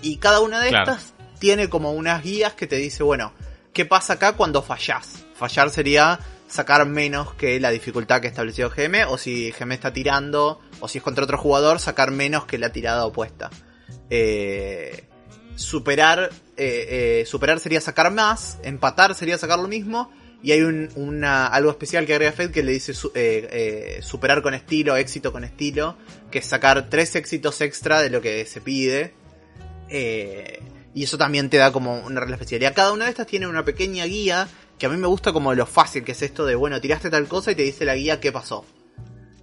[0.02, 3.32] Y cada una de estas tiene como unas guías que te dice, bueno,
[3.72, 5.24] ¿qué pasa acá cuando fallas?
[5.34, 9.92] Fallar sería sacar menos que la dificultad que ha establecido GM, o si GM está
[9.92, 13.50] tirando, o si es contra otro jugador, sacar menos que la tirada opuesta.
[14.08, 15.04] Eh,
[15.60, 20.10] superar, eh, eh, superar sería sacar más, empatar sería sacar lo mismo,
[20.42, 24.96] y hay un, una, algo especial que agrega Fed que le dice superar con estilo,
[24.96, 25.96] éxito con estilo,
[26.30, 29.12] que es sacar tres éxitos extra de lo que se pide.
[30.94, 32.62] y eso también te da como una regla especial.
[32.62, 34.48] Y cada una de estas tiene una pequeña guía
[34.80, 37.28] que a mí me gusta como lo fácil que es esto de, bueno, tiraste tal
[37.28, 38.64] cosa y te dice la guía qué pasó.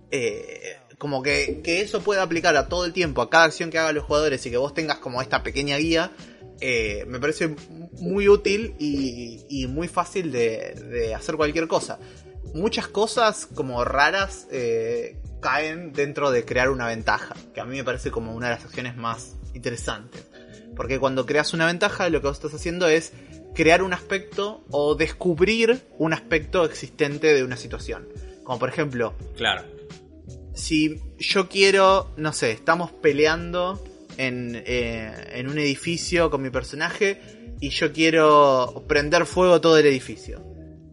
[0.09, 3.77] Eh, como que, que, eso pueda aplicar a todo el tiempo, a cada acción que
[3.77, 6.11] hagan los jugadores y que vos tengas como esta pequeña guía,
[6.59, 7.55] eh, me parece
[7.99, 11.99] muy útil y, muy fácil de, hacer cualquier cosa.
[12.53, 17.83] Muchas cosas como raras eh, caen dentro de crear una ventaja, que a mí me
[17.83, 20.25] parece como una de las acciones más interesantes.
[20.75, 23.13] Porque cuando creas una ventaja, lo que vos estás haciendo es
[23.53, 28.07] crear un aspecto o descubrir un aspecto existente de una situación.
[28.43, 29.63] Como por ejemplo, claro.
[30.57, 33.83] Si yo quiero, no sé, estamos peleando
[34.17, 37.21] en, eh, en un edificio con mi personaje
[37.59, 40.43] y yo quiero prender fuego todo el edificio.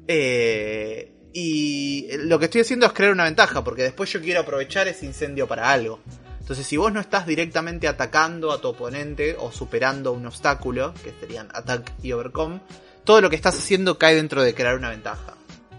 [0.06, 4.86] Eh, y lo que estoy haciendo es crear una ventaja, porque después yo quiero aprovechar
[4.86, 5.98] ese incendio para algo.
[6.40, 11.12] Entonces, si vos no estás directamente atacando a tu oponente o superando un obstáculo, que
[11.18, 12.60] serían attack y overcome,
[13.02, 15.36] todo lo que estás haciendo cae dentro de crear una ventaja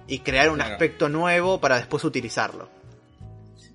[0.07, 2.74] y crear un aspecto nuevo para después utilizarlo.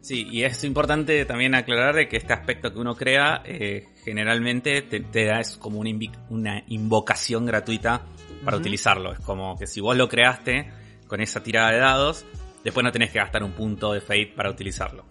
[0.00, 4.80] Sí, y es importante también aclarar de que este aspecto que uno crea eh, generalmente
[4.82, 5.90] te, da es como una,
[6.30, 8.06] una invocación gratuita
[8.44, 9.12] para utilizarlo.
[9.12, 10.72] Es como que si vos lo creaste
[11.06, 12.24] con esa tirada de dados,
[12.64, 15.04] después no tenés que gastar un punto de fate para utilizarlo.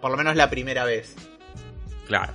[0.00, 1.16] Por lo menos la primera vez.
[2.06, 2.32] Claro.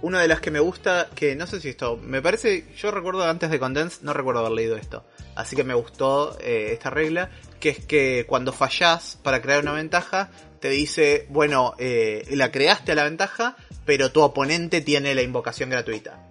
[0.00, 3.24] Una de las que me gusta, que no sé si esto, me parece, yo recuerdo
[3.24, 5.04] antes de Condense, no recuerdo haber leído esto.
[5.34, 9.72] Así que me gustó eh, esta regla, que es que cuando fallás para crear una
[9.72, 10.30] ventaja,
[10.64, 15.68] te dice, bueno, eh, la creaste a la ventaja, pero tu oponente tiene la invocación
[15.68, 16.26] gratuita.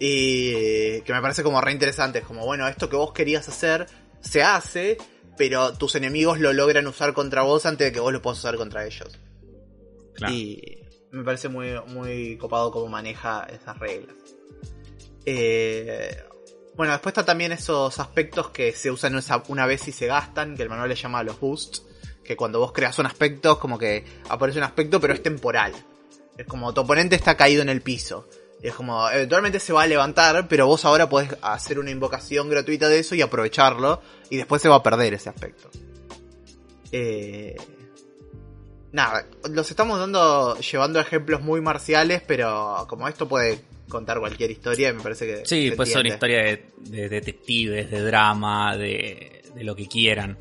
[0.00, 3.86] Y que me parece como re interesante, es como, bueno, esto que vos querías hacer,
[4.20, 4.98] se hace,
[5.36, 8.56] pero tus enemigos lo logran usar contra vos antes de que vos lo puedas usar
[8.56, 9.16] contra ellos.
[10.28, 10.80] Y
[11.12, 14.16] me parece muy, muy copado cómo maneja esas reglas.
[15.24, 16.20] Eh,
[16.74, 20.64] bueno, después está también esos aspectos que se usan una vez y se gastan, que
[20.64, 21.84] el manual le llama los boosts,
[22.28, 25.72] que cuando vos creas un aspecto es como que aparece un aspecto pero es temporal.
[26.36, 28.28] Es como tu oponente está caído en el piso.
[28.62, 32.50] Y es como, eventualmente se va a levantar, pero vos ahora podés hacer una invocación
[32.50, 35.70] gratuita de eso y aprovecharlo, y después se va a perder ese aspecto.
[36.92, 37.56] Eh,
[38.92, 44.92] nada, los estamos dando, llevando ejemplos muy marciales, pero como esto puede contar cualquier historia,
[44.92, 45.46] me parece que...
[45.46, 50.36] Sí, puede ser una historia de, detectives, de drama, de, lo que quieran.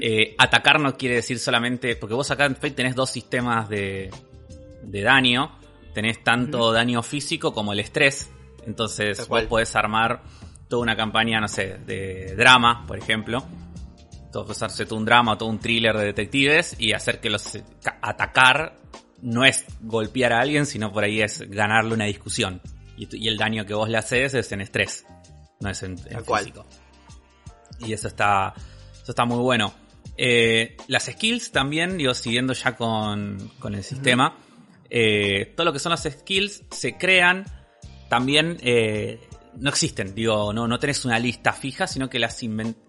[0.00, 4.10] Eh, atacar no quiere decir solamente, porque vos acá en Fate tenés dos sistemas de,
[4.82, 5.58] de daño,
[5.94, 8.30] tenés tanto daño físico como el estrés,
[8.66, 10.22] entonces vos podés armar
[10.68, 13.44] toda una campaña, no sé, de drama, por ejemplo,
[14.32, 17.58] todo hacerse todo un drama, todo un thriller de detectives y hacer que los
[18.02, 18.76] atacar
[19.22, 22.60] no es golpear a alguien, sino por ahí es ganarle una discusión.
[22.96, 25.06] Y, el daño que vos le haces es en estrés,
[25.60, 26.66] no es en, físico.
[27.78, 28.54] Y eso está,
[29.04, 29.74] eso está muy bueno.
[30.16, 34.38] Eh, las skills también, digo, siguiendo ya con, con el sistema,
[34.88, 37.44] eh, todo lo que son las skills se crean
[38.08, 39.20] también eh,
[39.58, 42.40] no existen, digo, no, no tenés una lista fija, sino que las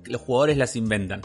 [0.05, 1.21] los jugadores las inventan.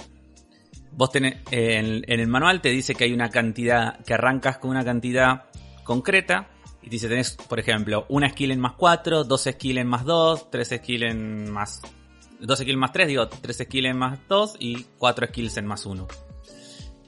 [0.90, 4.84] Vos tenés, en, el manual te dice que hay una cantidad, que arrancas con una
[4.84, 5.44] cantidad
[5.84, 6.48] concreta,
[6.82, 10.04] y te dice tenés, por ejemplo, una skill en más 4, dos skill en más
[10.04, 11.80] 2, tres skill en más...
[12.40, 15.66] Dos skills en más 3, digo, tres skill en más 2 y cuatro skills en
[15.66, 16.08] más 1.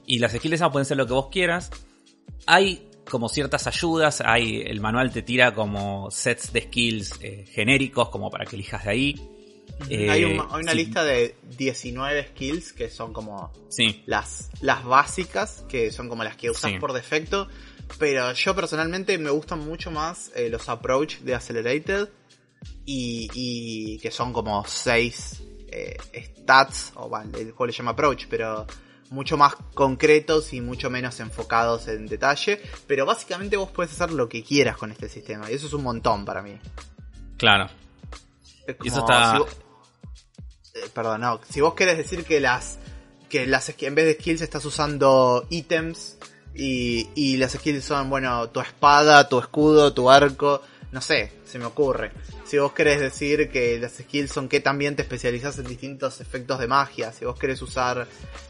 [0.05, 1.71] Y las skills esas pueden ser lo que vos quieras.
[2.45, 8.09] Hay como ciertas ayudas, hay, el manual te tira como sets de skills eh, genéricos
[8.09, 9.29] como para que elijas de ahí.
[9.89, 13.51] hay, eh, una lista de 19 skills que son como
[14.05, 17.47] las, las básicas, que son como las que usas por defecto.
[17.99, 22.09] Pero yo personalmente me gustan mucho más eh, los approach de Accelerated
[22.85, 25.41] y, y que son como 6
[26.41, 28.65] stats, o vale, el juego le llama approach, pero
[29.09, 34.27] mucho más concretos y mucho menos enfocados en detalle, pero básicamente vos puedes hacer lo
[34.27, 36.57] que quieras con este sistema y eso es un montón para mí.
[37.37, 37.69] Claro.
[38.65, 39.57] Es Y eso está- si vos-
[40.75, 42.77] eh, perdón, no, si vos querés decir que las
[43.29, 46.17] que las en vez de skills estás usando ítems
[46.53, 50.61] y, y las skills son, bueno, tu espada, tu escudo, tu arco,
[50.93, 52.11] no sé, se me ocurre.
[52.45, 56.59] Si vos querés decir que las skills son que también te especializás en distintos efectos
[56.59, 58.07] de magia, si vos querés usar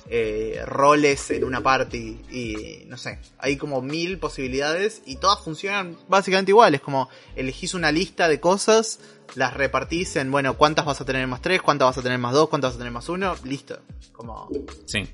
[0.09, 5.97] eh, roles en una party y no sé, hay como mil posibilidades y todas funcionan
[6.09, 8.99] básicamente igual, es como elegís una lista de cosas,
[9.35, 12.33] las repartís en, bueno, cuántas vas a tener más 3, cuántas vas a tener más
[12.33, 13.79] 2, cuántas vas a tener más 1, listo.
[14.11, 14.49] Como...
[14.85, 15.07] Sí.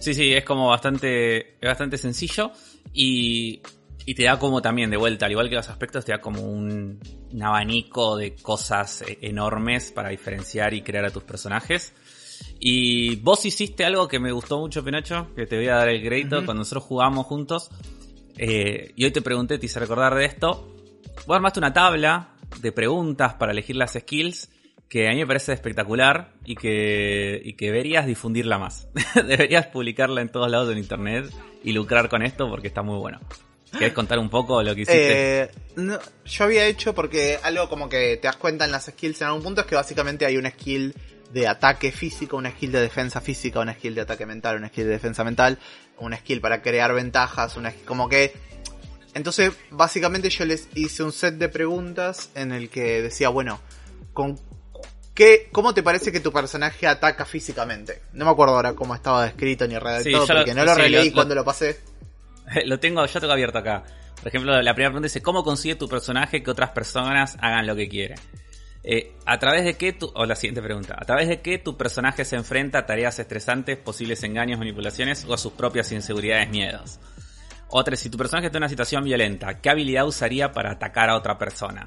[0.00, 2.52] Sí, sí, es como bastante, bastante sencillo
[2.94, 3.60] y,
[4.10, 6.42] y te da como también de vuelta, al igual que los aspectos, te da como
[6.42, 6.98] un,
[7.30, 11.94] un abanico de cosas eh, enormes para diferenciar y crear a tus personajes.
[12.58, 16.04] Y vos hiciste algo que me gustó mucho, Pinocho, que te voy a dar el
[16.04, 17.70] crédito cuando nosotros jugamos juntos.
[18.36, 20.74] eh, y hoy te pregunté, te hice recordar de esto.
[21.28, 22.30] Vos armaste una tabla
[22.60, 24.50] de preguntas para elegir las skills
[24.88, 28.88] que a mí me parece espectacular y que, y que deberías difundirla más.
[29.14, 31.32] deberías publicarla en todos lados en internet
[31.62, 33.20] y lucrar con esto porque está muy bueno.
[33.78, 35.42] ¿Querés contar un poco lo que hiciste?
[35.42, 39.20] Eh, no, yo había hecho porque algo como que te das cuenta en las skills
[39.20, 40.94] en algún punto es que básicamente hay una skill
[41.32, 44.84] de ataque físico, una skill de defensa física, una skill de ataque mental, una skill
[44.86, 45.58] de defensa mental,
[45.98, 48.32] una skill para crear ventajas, una como que
[49.14, 53.60] entonces básicamente yo les hice un set de preguntas en el que decía, bueno,
[54.12, 54.38] con
[55.14, 58.02] ¿qué, ¿cómo te parece que tu personaje ataca físicamente?
[58.12, 61.08] No me acuerdo ahora cómo estaba descrito ni redactado lo- porque no lo sí, releí
[61.10, 61.78] lo- cuando lo pasé.
[62.66, 63.84] lo tengo, yo tengo abierto acá.
[64.16, 67.74] Por ejemplo, la primera pregunta dice, ¿cómo consigue tu personaje que otras personas hagan lo
[67.74, 68.16] que quiere?
[68.82, 72.24] Eh, ¿A través de qué o la siguiente pregunta, ¿a través de qué tu personaje
[72.24, 76.98] se enfrenta a tareas estresantes, posibles engaños, manipulaciones o a sus propias inseguridades, miedos?
[77.68, 81.16] Otra, si tu personaje está en una situación violenta, ¿qué habilidad usaría para atacar a
[81.16, 81.84] otra persona?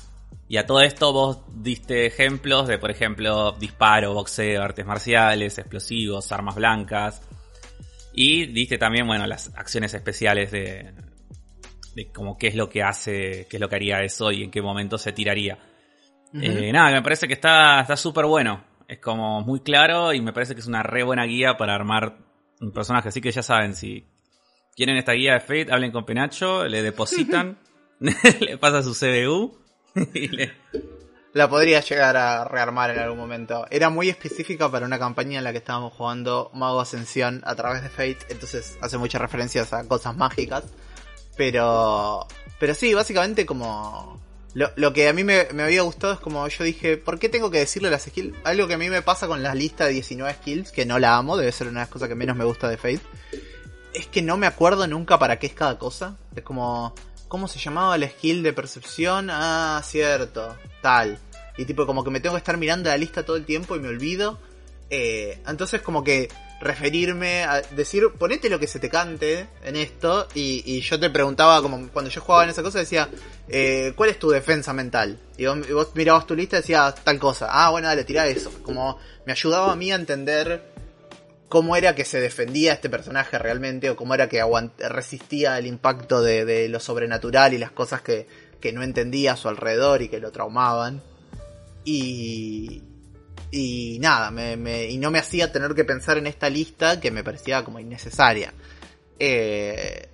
[0.47, 6.32] Y a todo esto vos diste ejemplos de, por ejemplo, disparo, boxeo, artes marciales, explosivos,
[6.32, 7.22] armas blancas.
[8.14, 10.93] Y diste también, bueno, las acciones especiales de,
[11.95, 14.51] de como qué es lo que hace, qué es lo que haría eso y en
[14.51, 15.57] qué momento se tiraría.
[16.34, 18.64] Eh, nada, me parece que está está súper bueno.
[18.88, 22.18] Es como muy claro y me parece que es una re buena guía para armar
[22.59, 23.09] un personaje.
[23.09, 24.05] Así que ya saben, si
[24.76, 27.59] quieren esta guía de Fate, hablen con Penacho, le depositan,
[27.99, 29.57] le pasa su CBU
[30.14, 30.53] y le...
[31.34, 33.66] La podría llegar a rearmar en algún momento.
[33.72, 37.82] Era muy específica para una campaña en la que estábamos jugando Mago Ascensión a través
[37.82, 40.66] de Fate, entonces hace muchas referencias a cosas mágicas.
[41.36, 42.28] Pero,
[42.60, 44.22] pero sí, básicamente como...
[44.54, 47.28] Lo, lo que a mí me, me había gustado es como yo dije, ¿por qué
[47.28, 48.38] tengo que decirle las skills?
[48.44, 51.18] Algo que a mí me pasa con la lista de 19 skills, que no la
[51.18, 53.02] amo, debe ser una de las cosas que menos me gusta de Fate.
[53.96, 56.18] Es que no me acuerdo nunca para qué es cada cosa.
[56.36, 56.94] Es como,
[57.34, 59.30] ¿cómo se llamaba la skill de percepción?
[59.32, 61.18] Ah, cierto, tal.
[61.58, 63.80] Y tipo, como que me tengo que estar mirando la lista todo el tiempo y
[63.80, 64.38] me olvido.
[64.92, 66.30] Eh, entonces, como que
[66.62, 70.28] referirme a decir, ponete lo que se te cante en esto.
[70.36, 73.10] Y, y yo te preguntaba, como cuando yo jugaba en esa cosa, decía,
[73.48, 75.18] eh, ¿cuál es tu defensa mental?
[75.36, 77.48] Y vos, y vos mirabas tu lista y decías tal cosa.
[77.50, 78.52] Ah, bueno, dale, tira eso.
[78.62, 80.72] Como me ayudaba a mí a entender
[81.50, 84.41] cómo era que se defendía este personaje realmente o cómo era que
[84.89, 88.28] resistía el impacto de, lo sobrenatural y las cosas que,
[88.60, 91.02] que no entendía a su alrededor y que lo traumaban.
[91.86, 92.82] Y,
[93.52, 97.24] y nada, me- y no me hacía tener que pensar en esta lista que me
[97.24, 98.54] parecía como innecesaria.
[99.20, 100.08] Eh,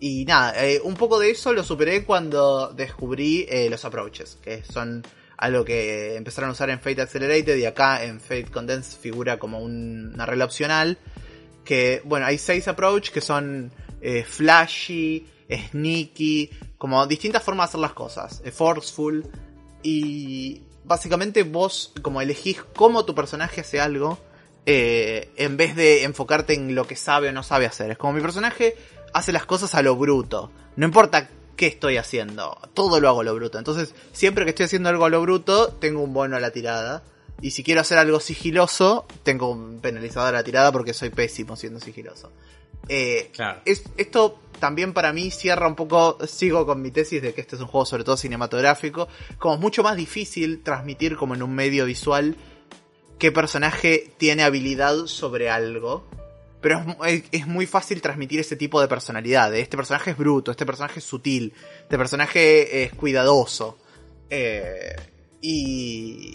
[0.00, 4.62] y nada, eh, un poco de eso lo superé cuando descubrí eh, los approaches, que
[4.62, 5.02] son
[5.36, 9.58] algo que empezaron a usar en Fate Accelerated y acá en Fate Condensed figura como
[9.60, 10.98] un- una regla opcional.
[11.64, 15.26] Que, bueno, hay seis approach que son eh, flashy,
[15.70, 18.42] sneaky, como distintas formas de hacer las cosas.
[18.44, 19.24] eh, forceful.
[19.82, 24.18] Y básicamente vos como elegís cómo tu personaje hace algo.
[24.66, 27.90] eh, en vez de enfocarte en lo que sabe o no sabe hacer.
[27.90, 28.74] Es como mi personaje
[29.12, 30.50] hace las cosas a lo bruto.
[30.76, 33.58] No importa qué estoy haciendo, todo lo hago a lo bruto.
[33.58, 37.02] Entonces, siempre que estoy haciendo algo a lo bruto, tengo un bono a la tirada.
[37.40, 41.56] Y si quiero hacer algo sigiloso, tengo un penalizador a la tirada porque soy pésimo
[41.56, 42.30] siendo sigiloso.
[42.88, 43.60] Eh, Claro.
[43.64, 47.56] es, esto también para mí cierra un poco, sigo con mi tesis de que este
[47.56, 51.54] es un juego sobre todo cinematográfico, como es mucho más difícil transmitir como en un
[51.54, 52.36] medio visual
[53.18, 56.04] qué personaje tiene habilidad sobre algo.
[56.64, 59.54] Pero es, es- muy fácil transmitir ese tipo de personalidad.
[59.54, 61.52] Este personaje es bruto, este personaje es sutil,
[61.82, 63.76] este personaje es cuidadoso.
[64.30, 64.96] Eh,
[65.42, 66.34] y,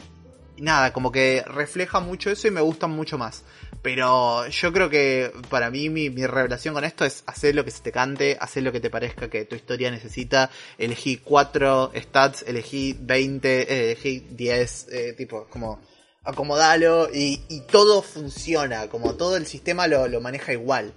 [0.60, 3.44] nada, como que refleja mucho eso y me gustan mucho más.
[3.82, 7.82] Pero yo creo que para mí mi, revelación con esto es hacer lo que se
[7.82, 10.52] te cante, hacer lo que te parezca que tu historia necesita.
[10.78, 15.80] Elegí cuatro stats, elegí 20, eh, elegí 10, eh, tipo, como
[16.24, 20.94] acomodalo y, y, todo funciona, como todo el sistema lo, lo maneja igual.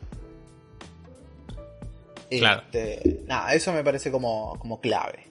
[2.29, 2.63] Claro.
[2.63, 5.27] Este, nada, eso me parece como, como clave.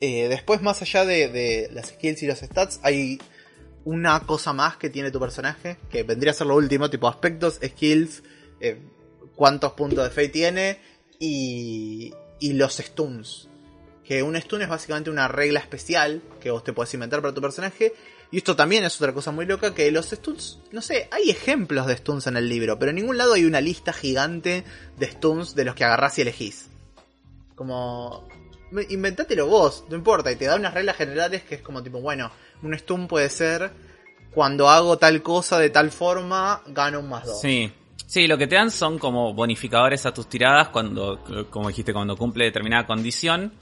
[0.00, 3.18] Eh, después, más allá de, de, las skills y los stats, hay
[3.84, 7.60] una cosa más que tiene tu personaje, que vendría a ser lo último, tipo aspectos,
[7.62, 8.22] skills,
[8.60, 8.78] eh,
[9.34, 10.78] cuántos puntos de fe tiene
[11.18, 13.48] y, y los stuns.
[14.04, 17.40] Que un stun es básicamente una regla especial que vos te puedes inventar para tu
[17.40, 17.94] personaje.
[18.30, 21.86] Y esto también es otra cosa muy loca, que los stuns, no sé, hay ejemplos
[21.86, 24.64] de stuns en el libro, pero en ningún lado hay una lista gigante
[24.98, 26.68] de stuns de los que agarrás y elegís.
[27.54, 28.28] Como...
[28.88, 32.32] Inventátelo vos, no importa, y te da unas reglas generales que es como tipo, bueno,
[32.62, 33.70] un stun puede ser
[34.32, 37.40] cuando hago tal cosa de tal forma, gano un más dos.
[37.40, 37.70] Sí.
[38.06, 41.20] Sí, lo que te dan son como bonificadores a tus tiradas cuando,
[41.50, 43.52] como dijiste, cuando cumple determinada condición.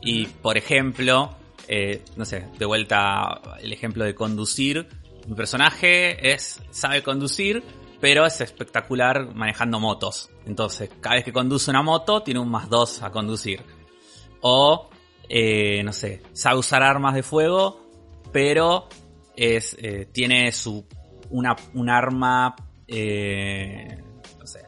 [0.00, 1.34] Y, por ejemplo,
[1.68, 4.88] eh, no sé, de vuelta el ejemplo de conducir.
[5.26, 7.62] Mi personaje es, sabe conducir,
[8.00, 10.30] pero es espectacular manejando motos.
[10.46, 13.62] Entonces, cada vez que conduce una moto, tiene un más dos a conducir.
[14.40, 14.88] O,
[15.28, 17.82] eh, no sé, sabe usar armas de fuego,
[18.32, 18.88] pero
[19.36, 20.86] es, eh, tiene su,
[21.30, 22.56] una, un arma,
[22.86, 24.02] eh,
[24.38, 24.64] no sé,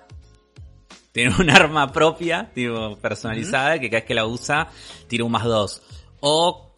[1.12, 4.68] tiene un arma propia, tipo, personalizada, que cada vez que la usa,
[5.08, 5.82] tira un más dos.
[6.20, 6.69] O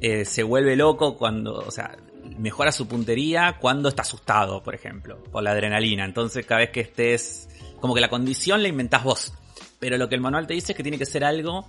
[0.00, 1.96] eh, se vuelve loco cuando, o sea,
[2.38, 6.04] mejora su puntería cuando está asustado, por ejemplo, por la adrenalina.
[6.04, 7.48] Entonces, cada vez que estés,
[7.80, 9.34] como que la condición la inventás vos.
[9.78, 11.66] Pero lo que el manual te dice es que tiene que ser algo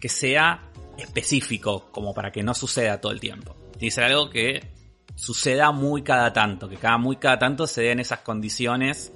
[0.00, 0.62] que sea
[0.98, 3.56] específico, como para que no suceda todo el tiempo.
[3.72, 4.68] Tiene que ser algo que
[5.14, 9.12] suceda muy cada tanto, que cada muy cada tanto se den esas condiciones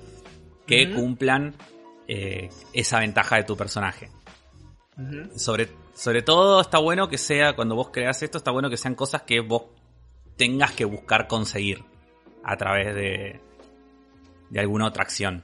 [0.67, 1.55] que cumplan
[2.09, 4.11] eh, esa ventaja de tu personaje.
[5.37, 8.95] Sobre sobre todo está bueno que sea, cuando vos creas esto, está bueno que sean
[8.95, 9.63] cosas que vos
[10.37, 11.85] tengas que buscar conseguir
[12.45, 13.41] a través de,
[14.51, 15.43] de alguna otra acción.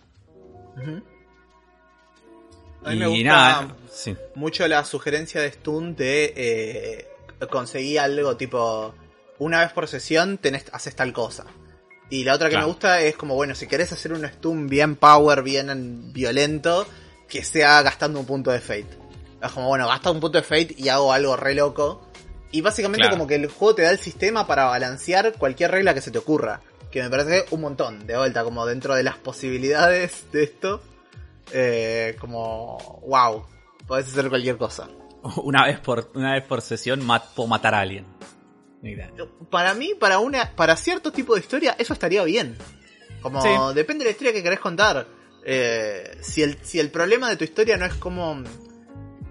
[2.85, 3.75] A mí me gusta
[4.35, 7.09] mucho la sugerencia de Stun de eh,
[7.51, 8.95] conseguir algo tipo
[9.39, 11.47] una vez por sesión tenés, haces tal cosa.
[12.11, 14.97] Y la otra que me gusta es como, bueno, si querés hacer un stun bien
[14.97, 16.87] power, bien violento,
[17.27, 19.02] que sea gastando un punto de fate.
[19.43, 22.07] Es como, bueno, gasta un punto de fate y hago algo re loco.
[22.53, 26.03] Y básicamente como que el juego te da el sistema para balancear cualquier regla que
[26.03, 26.61] se te ocurra.
[26.91, 30.83] Que me parece un montón, de vuelta, como dentro de las posibilidades de esto.
[31.53, 33.47] Eh, como, wow,
[33.87, 34.89] podés hacer cualquier cosa.
[35.43, 37.01] Una vez por, una vez por sesión
[37.35, 38.07] puedo matar a alguien.
[39.51, 42.59] Para mí, para una, para cierto tipo de historia, eso estaría bien.
[43.21, 45.07] Como depende de la historia que querés contar.
[45.45, 48.43] Eh, si, el, si el problema de tu historia no es como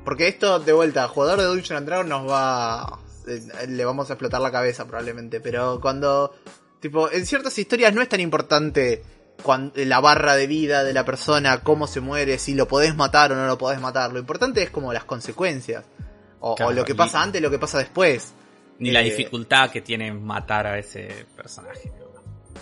[0.04, 2.99] porque esto, de vuelta, jugador de Dungeons and Dragons nos va.
[3.28, 5.39] Eh, le vamos a explotar la cabeza probablemente.
[5.39, 6.36] Pero cuando.
[6.80, 9.04] Tipo, en ciertas historias no es tan importante
[9.76, 13.36] la barra de vida de la persona, cómo se muere, si lo podés matar o
[13.36, 14.12] no lo podés matar.
[14.12, 15.86] Lo importante es como las consecuencias.
[16.39, 18.34] O, lo que pasa antes, lo que pasa después.
[18.80, 21.91] Ni la eh, dificultad que tiene matar a ese personaje.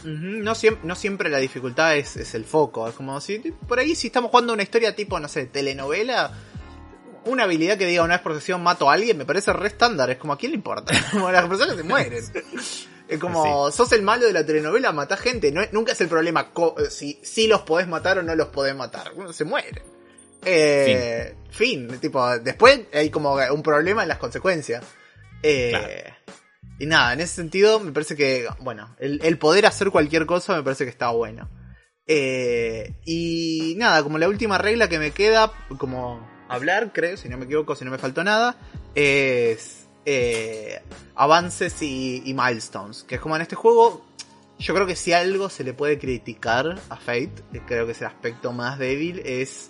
[0.03, 2.89] no, siempre, no siempre la dificultad es, es, el foco.
[2.89, 6.31] Es como si por ahí si estamos jugando una historia tipo, no sé, telenovela,
[7.25, 10.09] una habilidad que diga una vez por sesión mato a alguien me parece re estándar.
[10.09, 10.93] Es como a quién le importa.
[11.11, 12.23] Como las personas se mueren.
[13.07, 15.51] Es como, sos el malo de la telenovela, matás gente.
[15.51, 16.51] No, nunca es el problema
[16.91, 19.11] si, si los podés matar o no los podés matar.
[19.33, 19.81] se muere.
[20.45, 21.99] Eh, fin.
[21.99, 24.83] Tipo, después hay como un problema en las consecuencias.
[25.41, 26.13] Eh,
[26.77, 30.55] y nada, en ese sentido me parece que, bueno, el, el poder hacer cualquier cosa
[30.55, 31.49] me parece que está bueno.
[32.11, 37.37] Eh, y nada, como la última regla que me queda, como hablar, creo, si no
[37.37, 38.57] me equivoco, si no me faltó nada,
[38.95, 40.81] es eh,
[41.15, 43.03] avances y, milestones.
[43.03, 44.05] Que es como en este juego,
[44.57, 47.31] yo creo que si algo se le puede criticar a Fate,
[47.67, 49.67] creo que es el aspecto más débil, es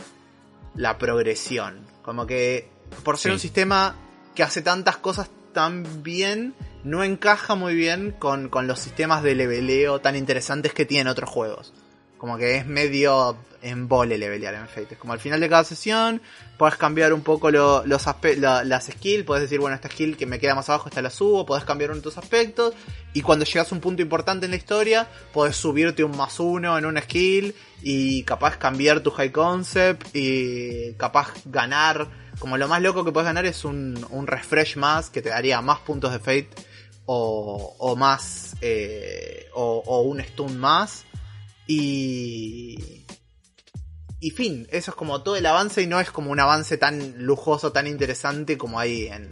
[0.75, 1.85] la progresión.
[2.01, 2.69] Como que
[3.03, 3.95] por ser un sistema
[4.33, 9.35] que hace tantas cosas tan bien, no encaja muy bien con, con los sistemas de
[9.35, 11.73] leveleo tan interesantes que tienen otros juegos.
[12.19, 14.89] Como que es medio en vole levelear en Fate.
[14.91, 16.21] Es como al final de cada sesión
[16.57, 19.23] puedes cambiar un poco los las skills.
[19.25, 21.45] Puedes decir, bueno, esta skill que me queda más abajo, esta la subo.
[21.45, 22.73] Puedes cambiar uno de tus aspectos.
[23.13, 26.77] Y cuando llegas a un punto importante en la historia, puedes subirte un más uno
[26.77, 27.55] en una skill.
[27.81, 30.07] Y capaz cambiar tu high concept.
[30.13, 32.07] Y capaz ganar.
[32.39, 35.61] Como lo más loco que puedes ganar es un, un refresh más que te daría
[35.61, 36.49] más puntos de Fate
[37.05, 41.05] o, o más, eh, o, o un stun más.
[41.69, 43.05] Y...
[44.21, 47.23] Y fin, eso es como todo el avance y no es como un avance tan
[47.23, 49.29] lujoso, tan interesante como hay en,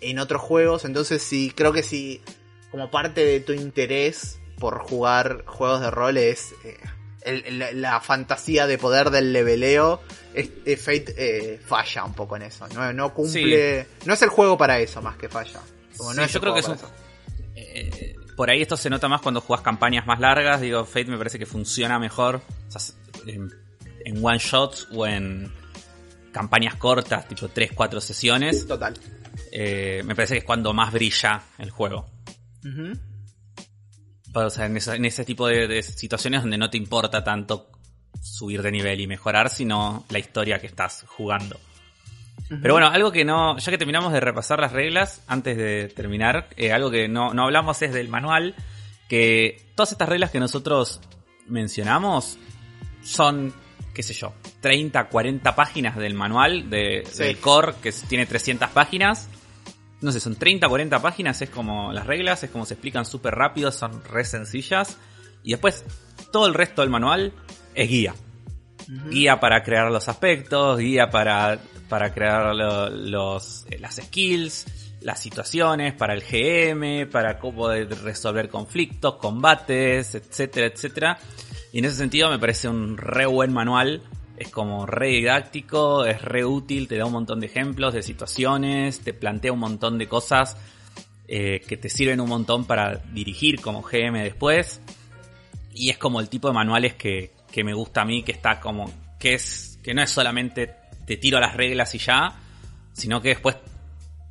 [0.00, 0.86] en otros juegos.
[0.86, 2.22] Entonces sí, creo que sí,
[2.70, 6.78] como parte de tu interés por jugar juegos de rol es eh,
[7.24, 10.00] el- la fantasía de poder del leveleo.
[10.32, 10.48] es-
[10.80, 12.66] Fate eh, falla un poco en eso.
[12.68, 13.86] No, no cumple...
[14.06, 15.60] No es el juego para eso más que falla.
[15.98, 16.78] Como Sí, no es yo creo que es un-
[17.56, 20.60] Eh, por ahí esto se nota más cuando jugás campañas más largas.
[20.60, 22.94] Digo, Fate me parece que funciona mejor o sea,
[23.26, 23.50] en,
[24.04, 25.50] en one shots o en
[26.32, 28.56] campañas cortas, tipo 3-4 sesiones.
[28.56, 28.66] eso.
[28.66, 28.98] Total.
[29.52, 32.10] Eh, me parece que es cuando más brilla el juego.
[32.64, 32.98] Ujú.
[34.36, 37.70] O sea, en, esa- en ese tipo de, de situaciones donde no te importa tanto
[38.20, 41.60] subir de nivel y mejorar, sino la historia que estás jugando.
[42.60, 46.48] Pero bueno, algo que no, ya que terminamos de repasar las reglas, antes de terminar,
[46.56, 48.54] eh, algo que no, no hablamos es del manual,
[49.08, 51.00] que todas estas reglas que nosotros
[51.46, 52.38] mencionamos
[53.02, 53.52] son,
[53.94, 57.22] qué sé yo, 30, 40 páginas del manual de, Sí.
[57.24, 59.28] del core, que tiene 300 páginas.
[60.00, 63.34] No sé, son 30, 40 páginas, es como las reglas, es como se explican súper
[63.34, 64.98] rápido, son re sencillas.
[65.42, 65.84] Y después,
[66.30, 67.32] todo el resto del manual
[67.74, 68.14] es guía
[69.08, 71.58] guía para crear los aspectos, guía para,
[71.94, 74.66] para crear lo- los, eh, las skills,
[75.02, 81.18] las situaciones, para el GM, para cómo resolver conflictos, combates, etcétera, etcétera.
[81.72, 84.02] Y en ese sentido me parece un re buen manual.
[84.36, 88.98] Es como re didáctico, es re útil, te da un montón de ejemplos, de situaciones,
[88.98, 90.56] te plantea un montón de cosas
[91.28, 94.80] eh, que te sirven un montón para dirigir como GM después.
[95.72, 98.58] Y es como el tipo de manuales que, que me gusta a mí, que está
[98.58, 98.90] como,
[99.20, 100.74] que es, que no es solamente
[101.06, 102.34] te tiro las reglas y ya,
[102.92, 103.56] sino que después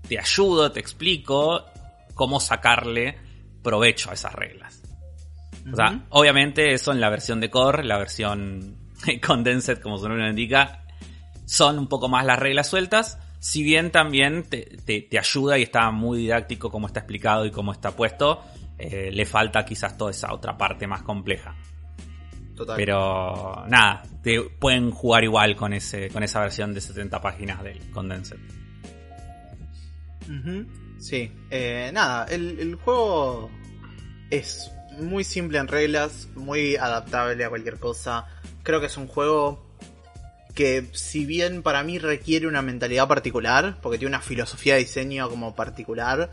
[0.07, 1.65] te ayudo, te explico
[2.13, 3.17] cómo sacarle
[3.61, 4.81] provecho a esas reglas.
[5.71, 8.75] O sea, obviamente eso en la versión de core, la versión
[9.25, 10.83] condensed, como su nombre lo indica,
[11.45, 15.63] son un poco más las reglas sueltas, si bien también te, te- te ayuda y
[15.63, 18.41] está muy didáctico como está explicado y como está puesto,
[18.77, 21.55] eh, le falta quizás toda esa otra parte más compleja.
[22.55, 22.75] Total.
[22.75, 27.79] Pero nada, te pueden jugar igual con ese con esa versión de 70 páginas del
[27.91, 28.37] Condensed.
[30.99, 33.51] Sí, eh, nada, el, el juego
[34.29, 38.25] es muy simple en reglas, muy adaptable a cualquier cosa.
[38.63, 39.73] Creo que es un juego
[40.53, 45.29] que si bien para mí requiere una mentalidad particular, porque tiene una filosofía de diseño
[45.29, 46.29] como particular,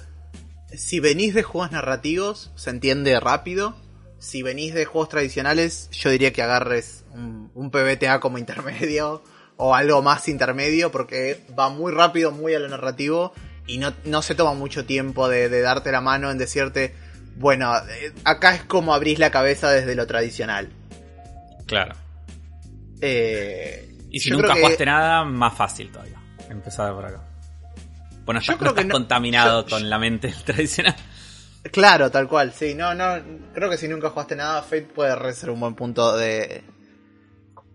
[0.75, 3.75] si venís de juegos narrativos se entiende rápido.
[4.21, 9.23] Si venís de juegos tradicionales, yo diría que agarres un, un PBTA como intermedio
[9.57, 13.33] o algo más intermedio porque va muy rápido, muy a lo narrativo
[13.66, 16.95] y no, no se toma mucho tiempo de, de darte la mano en decirte,
[17.37, 20.68] bueno, eh, acá es como abrís la cabeza desde lo tradicional.
[21.66, 21.95] Claro.
[23.01, 26.21] Eh, Y si nunca creo que- jugaste nada, más fácil todavía.
[26.49, 27.23] Empezar por acá.
[28.25, 30.97] Bueno, Yo estás, creo no que estás no- contaminado yo- con la mente tradicional.
[31.73, 32.75] Claro, tal cual, sí.
[32.75, 33.19] No, no,
[33.53, 36.63] creo que si nunca jugaste nada, Fate puede re ser un buen punto de,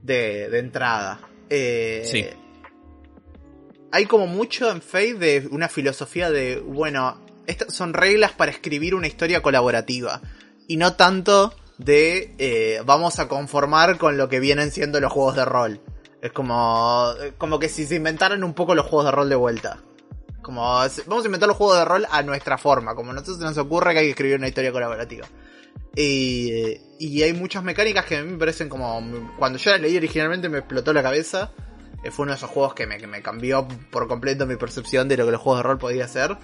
[0.02, 1.20] de, de entrada.
[1.50, 2.26] Eh, Sí.
[3.92, 8.94] Hay como mucho en Fate de una filosofía de, bueno, estas son reglas para escribir
[8.96, 10.22] una historia colaborativa.
[10.68, 15.36] Y no tanto de, eh, vamos a conformar con lo que vienen siendo los juegos
[15.36, 15.80] de rol.
[16.22, 19.80] Es como, como que si se inventaran un poco los juegos de rol de vuelta.
[20.46, 22.94] Como, vamos a inventar los juegos de rol a nuestra forma.
[22.94, 25.28] Como a nosotros nos ocurre que hay que escribir una historia colaborativa.
[25.96, 29.02] Y, y hay muchas mecánicas que a mí me parecen como.
[29.40, 31.52] Cuando yo la leí originalmente me explotó la cabeza.
[32.04, 35.08] Eh, Fue uno de esos juegos que me, que me cambió por completo mi percepción
[35.08, 36.38] de lo que los juegos de rol podía ser.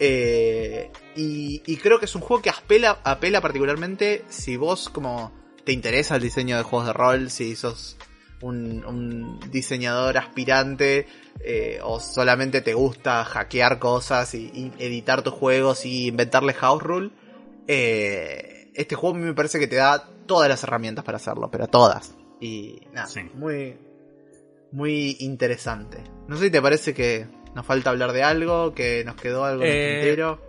[0.00, 5.32] Eh, y, y creo que es un juego que apela, apela particularmente si vos como
[5.64, 7.96] te interesa el diseño de juegos de rol, si sos
[8.42, 11.06] un, un diseñador aspirante
[11.40, 16.82] eh, o solamente te gusta hackear cosas y, y editar tus juegos y inventarle house
[16.82, 17.10] rule.
[17.66, 21.48] eh, este juego a mí me parece que te da todas las herramientas para hacerlo,
[21.50, 22.14] pero todas.
[22.40, 23.20] Y nada, Sí.
[23.34, 23.76] muy,
[24.70, 25.98] muy interesante.
[26.28, 29.64] No sé si te parece que nos falta hablar de algo, que nos quedó algo
[29.64, 30.40] en el Eh, tintero.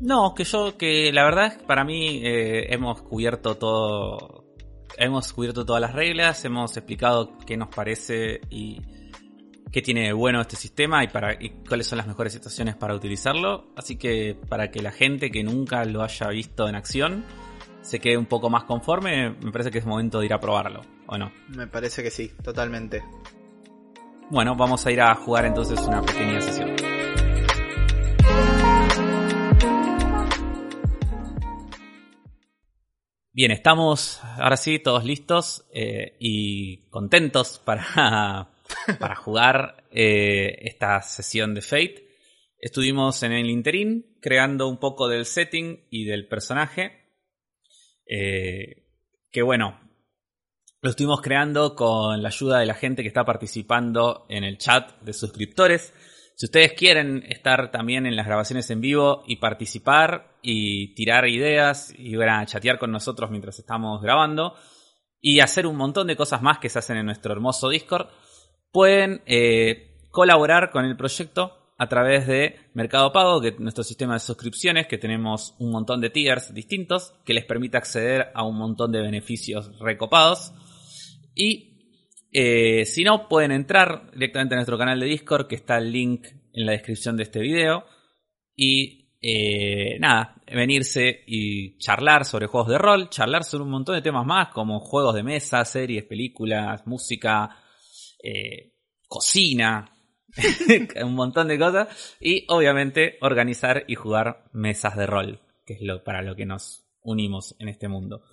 [0.00, 4.41] No, que yo, que la verdad es que para mí eh, hemos cubierto todo,
[4.96, 8.80] hemos cubierto todas las reglas, hemos explicado qué nos parece y
[9.70, 12.94] qué tiene de bueno este sistema y para y cuáles son las mejores situaciones para
[12.94, 13.68] utilizarlo.
[13.76, 17.24] Así que para que la gente que nunca lo haya visto en acción
[17.80, 20.82] se quede un poco más conforme, me parece que es momento de ir a probarlo,
[21.06, 21.32] ¿o no?
[21.48, 23.02] Me parece que sí, totalmente.
[24.30, 26.91] Bueno, vamos a ir a jugar entonces una pequeña sesión.
[33.34, 38.50] Bien, estamos ahora sí todos listos eh, y contentos para,
[39.00, 42.08] para jugar eh, esta sesión de Fate.
[42.58, 47.14] Estuvimos en el interín creando un poco del setting y del personaje.
[48.04, 48.84] Eh,
[49.30, 49.80] que bueno,
[50.82, 55.00] lo estuvimos creando con la ayuda de la gente que está participando en el chat
[55.00, 55.94] de suscriptores.
[56.36, 61.94] Si ustedes quieren estar también en las grabaciones en vivo y participar y tirar ideas
[61.96, 64.54] y van a chatear con nosotros mientras estamos grabando
[65.20, 68.08] y hacer un montón de cosas más que se hacen en nuestro hermoso Discord,
[68.72, 74.14] pueden eh, colaborar con el proyecto a través de Mercado Pago, que es nuestro sistema
[74.14, 78.56] de suscripciones, que tenemos un montón de tiers distintos que les permite acceder a un
[78.56, 80.52] montón de beneficios recopados.
[81.34, 81.72] Y
[82.32, 86.26] eh, si no, pueden entrar directamente a nuestro canal de Discord, que está el link
[86.52, 87.84] en la descripción de este video.
[88.54, 94.02] Y eh, nada, venirse y charlar sobre juegos de rol, charlar sobre un montón de
[94.02, 97.56] temas más, como juegos de mesa, series, películas, música,
[98.20, 98.74] eh,
[99.06, 99.92] cocina,
[101.04, 102.16] un montón de cosas.
[102.20, 106.84] Y obviamente organizar y jugar mesas de rol, que es lo, para lo que nos
[107.02, 108.24] unimos en este mundo.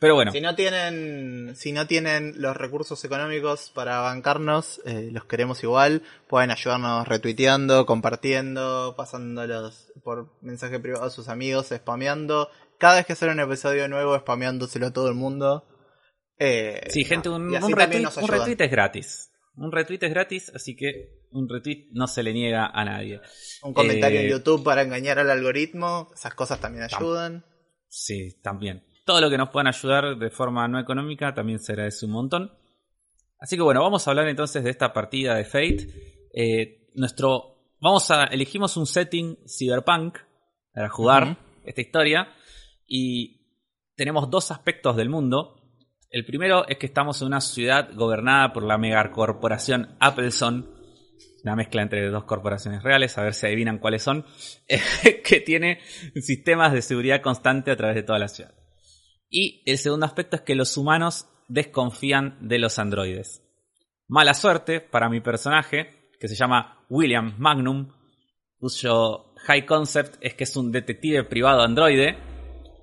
[0.00, 0.32] Pero bueno.
[0.32, 6.02] Si no tienen, si no tienen los recursos económicos para bancarnos, eh, los queremos igual.
[6.28, 12.50] Pueden ayudarnos retuiteando, compartiendo, pasándolos por mensaje privado a sus amigos, spameando.
[12.78, 15.64] Cada vez que sale un episodio nuevo, spameándoselo a todo el mundo.
[16.38, 19.30] Eh, sí, gente, un, retweet, es gratis.
[19.54, 23.20] Un retweet es gratis, así que un retweet no se le niega a nadie.
[23.62, 27.44] Un comentario en eh, YouTube para engañar al algoritmo, esas cosas también ayudan.
[27.88, 32.06] Sí, también todo lo que nos puedan ayudar de forma no económica también se agradece
[32.06, 32.52] un montón.
[33.38, 35.88] Así que bueno, vamos a hablar entonces de esta partida de Fate.
[36.32, 40.18] Eh, nuestro, vamos a elegimos un setting cyberpunk
[40.72, 42.28] para jugar esta historia
[42.86, 43.40] y
[43.96, 45.60] tenemos dos aspectos del mundo.
[46.08, 50.70] El primero es que estamos en una ciudad gobernada por la megacorporación Appleson,
[51.42, 54.24] una mezcla entre dos corporaciones reales, a ver si adivinan cuáles son,
[55.24, 55.80] que tiene
[56.20, 58.61] sistemas de seguridad constante a través de toda la ciudad.
[59.32, 63.42] Y el segundo aspecto es que los humanos desconfían de los androides.
[64.06, 67.88] Mala suerte para mi personaje, que se llama William Magnum,
[68.58, 72.18] cuyo high concept es que es un detective privado androide,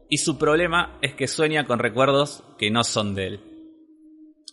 [0.10, 3.40] y su problema es que sueña con recuerdos que no son de él.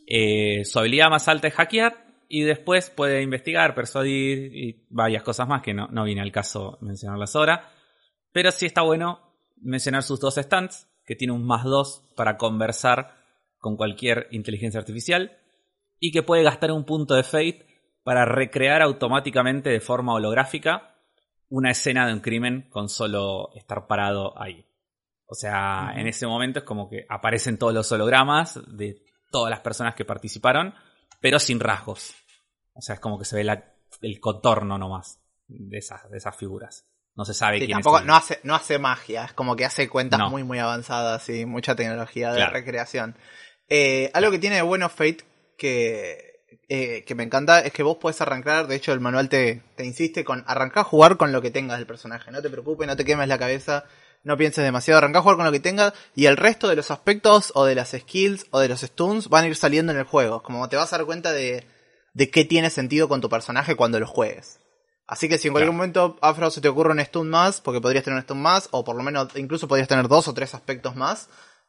[0.07, 5.49] Eh, su habilidad más alta es hackear, y después puede investigar, persuadir y varias cosas
[5.49, 7.71] más que no, no viene al caso mencionarlas ahora.
[8.33, 13.15] Pero sí está bueno mencionar sus dos stands, que tiene un más 2 para conversar
[13.59, 15.39] con cualquier inteligencia artificial
[15.99, 17.67] y que puede gastar un punto de fate
[18.03, 20.95] para recrear automáticamente de forma holográfica
[21.49, 24.67] una escena de un crimen con solo estar parado ahí.
[25.27, 29.61] O sea, en ese momento es como que aparecen todos los hologramas de todas las
[29.61, 30.75] personas que participaron,
[31.21, 32.15] pero sin rasgos.
[32.75, 33.63] O sea, es como que se ve
[34.03, 36.87] el contorno nomás de esas, de esas figuras.
[37.17, 40.21] No se sabe quién tampoco, No hace, no hace magia, es como que hace cuentas
[40.31, 43.17] muy, muy avanzadas y mucha tecnología de recreación.
[43.69, 45.25] Eh, algo que tiene de bueno Fate
[45.57, 49.63] que, eh, que me encanta es que vos puedes arrancar, de hecho el manual te,
[49.77, 52.87] te insiste con arrancar a jugar con lo que tengas del personaje, no te preocupes,
[52.87, 53.85] no te quemes la cabeza,
[54.23, 56.91] no pienses demasiado, arrancar a jugar con lo que tengas y el resto de los
[56.91, 60.05] aspectos o de las skills o de los stuns van a ir saliendo en el
[60.05, 61.67] juego, como te vas a dar cuenta de,
[62.13, 64.61] de qué tiene sentido con tu personaje cuando lo juegues.
[65.07, 68.05] Así que si en cualquier momento, Afro, se te ocurre un stun más, porque podrías
[68.05, 70.97] tener un stun más, o por lo menos incluso podrías tener dos o tres aspectos
[70.97, 71.29] más,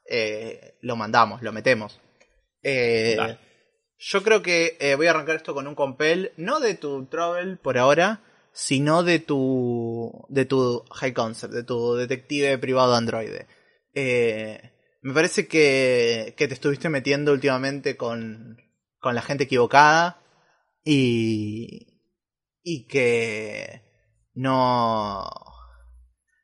[0.09, 1.99] eh, lo mandamos, lo metemos.
[2.63, 3.37] Eh,
[3.99, 7.59] yo creo que eh, voy a arrancar esto con un compel, no de tu travel
[7.59, 8.21] por ahora,
[8.53, 13.45] sino de tu, de tu high concept, de tu detective privado androide.
[13.93, 18.57] me parece que, que te estuviste metiendo últimamente con,
[18.99, 20.21] con la gente equivocada
[20.83, 21.96] y,
[22.69, 23.81] y que
[24.33, 25.25] no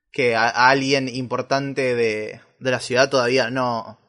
[0.10, 4.00] que a, alguien importante de, de, la ciudad todavía no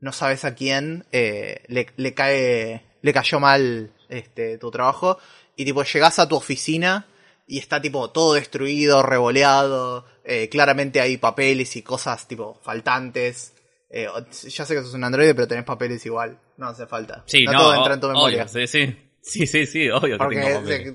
[0.00, 5.18] no sabes a quién eh, le, le, cae le cayó mal este tu trabajo.
[5.54, 7.06] Y tipo llegas a tu oficina
[7.46, 13.54] y está tipo todo destruido revoleado eh, claramente hay papeles y cosas tipo faltantes.
[13.90, 14.08] Eh,
[14.48, 17.22] ya sé que sos un androide pero tenés papeles igual no hace falta.
[17.26, 18.48] Sí no, todo entra en tu memoria.
[18.48, 20.94] sí sí Sí, sí, sí, obvio que tengo papeles.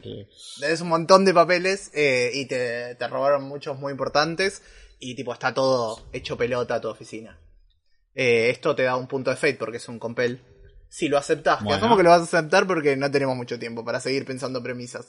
[0.59, 4.63] Tenés un montón de papeles eh, y te, te, robaron muchos muy importantes
[4.99, 7.39] y tipo está todo hecho pelota a tu oficina.
[8.15, 10.41] Eh, esto te da un punto de fate porque es un compel.
[10.89, 11.97] Si lo aceptás, bueno.
[11.97, 15.05] que lo vas a aceptar porque no tenemos mucho tiempo para seguir pensando premisas.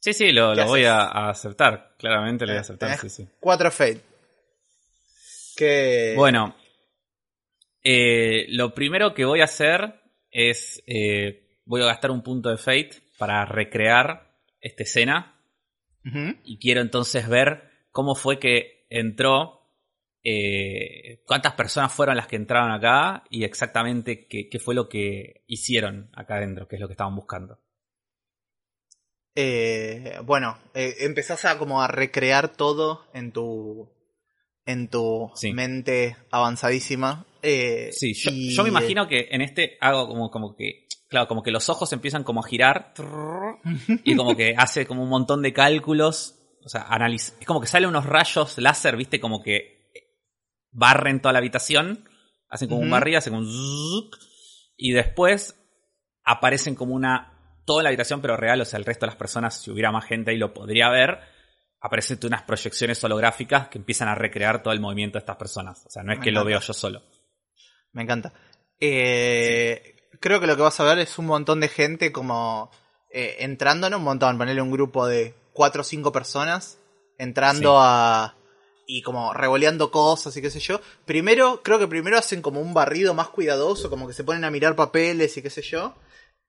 [0.00, 1.94] Sí, sí, lo, lo voy a, aceptar.
[1.98, 3.28] Claramente lo voy a eh, aceptar, sí, sí.
[3.38, 4.00] Cuatro fate.
[5.56, 6.14] Que...
[6.16, 6.54] Bueno,
[7.82, 10.00] Eh, lo primero que voy a hacer
[10.30, 10.82] es.
[10.86, 15.32] eh, voy a gastar un punto de Fate para recrear esta escena.
[16.44, 19.52] Y quiero entonces ver cómo fue que entró.
[20.28, 25.44] eh, cuántas personas fueron las que entraron acá y exactamente qué, qué fue lo que
[25.46, 27.60] hicieron acá adentro, que es lo que estaban buscando.
[29.36, 33.88] Eh, bueno, eh, empezás a como a recrear todo en tu
[34.64, 35.52] en tu Sí.
[35.52, 37.24] mente avanzadísima.
[37.42, 40.85] Eh, Sí, yo, y- yo me imagino que en este hago como, como que.
[41.08, 42.92] Claro, como que los ojos empiezan como a girar.
[44.04, 46.34] Y como que hace como un montón de cálculos.
[46.64, 47.34] O sea, analiza.
[47.38, 49.92] Es como que salen unos rayos láser, viste, como que
[50.72, 52.08] barren toda la habitación.
[52.48, 54.10] Hacen como un barrido, hacen un
[54.76, 55.56] Y después
[56.24, 57.32] aparecen como una.
[57.64, 58.60] Toda la habitación, pero real.
[58.60, 61.18] O sea, el resto de las personas, si hubiera más gente ahí, lo podría ver.
[61.80, 65.84] Aparecen unas proyecciones holográficas que empiezan a recrear todo el movimiento de estas personas.
[65.86, 67.02] O sea, no es Me que lo veo yo solo.
[67.92, 68.32] Me encanta.
[68.78, 72.70] Eh, Creo que lo que vas a ver es un montón de gente como
[73.10, 76.78] eh, entrando, no un montón, ponerle un grupo de cuatro o cinco personas
[77.18, 77.78] entrando Sí.
[77.80, 78.34] a
[78.88, 80.80] y como revoleando cosas y qué sé yo.
[81.06, 84.50] Primero, creo que primero hacen como un barrido más cuidadoso, como que se ponen a
[84.50, 85.94] mirar papeles y qué sé yo.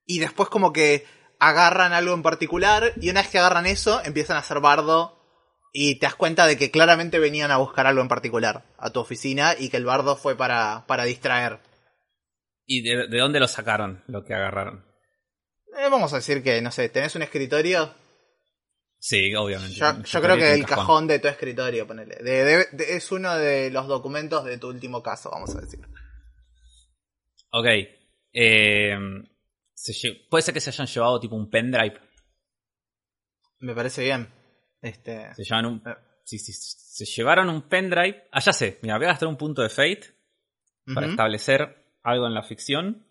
[0.06, 1.06] Y después como que
[1.40, 5.18] agarran algo en particular y una vez que agarran eso empiezan a hacer bardo
[5.74, 9.00] y te das cuenta de que claramente venían a buscar algo en particular a tu
[9.00, 11.60] oficina y que el bardo fue para, para distraer.
[12.68, 14.86] ¿Y de, de dónde lo sacaron lo que agarraron?
[15.80, 17.94] Eh, vamos a decir que, no sé, tenés un escritorio.
[19.00, 19.76] Sí, obviamente.
[19.76, 22.16] Yo, creo que el cajón de tu escritorio, ponele.
[22.18, 25.80] De- de- de- es uno de los documentos de tu último caso, vamos a decir.
[27.52, 27.66] Ok.
[28.34, 28.96] Eh,
[29.74, 32.00] se lle- puede ser que se hayan llevado tipo un pendrive.
[33.60, 34.28] Me parece bien.
[34.82, 35.34] Este.
[35.36, 35.78] Se llevan un.
[35.86, 35.96] Eh.
[36.26, 38.28] Sí, sí, se llevaron un pendrive.
[38.32, 38.80] Ah, ya sé.
[38.82, 40.02] Mira, voy a gastar un punto de fate
[40.94, 43.06] para establecer algo en la ficción.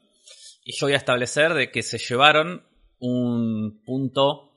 [0.65, 2.67] Y yo voy a establecer de que se llevaron
[2.99, 4.51] un punto.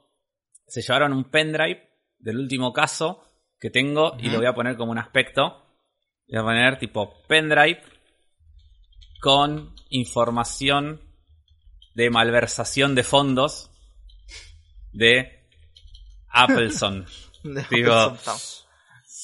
[0.68, 3.24] Se llevaron un pendrive del último caso
[3.60, 5.66] que tengo y lo voy a poner como un aspecto.
[6.28, 7.82] Voy a poner tipo pendrive
[9.22, 11.02] con información
[11.94, 13.72] de malversación de fondos
[14.94, 15.50] de
[16.30, 17.06] Appleson.
[17.44, 18.18] De Digo.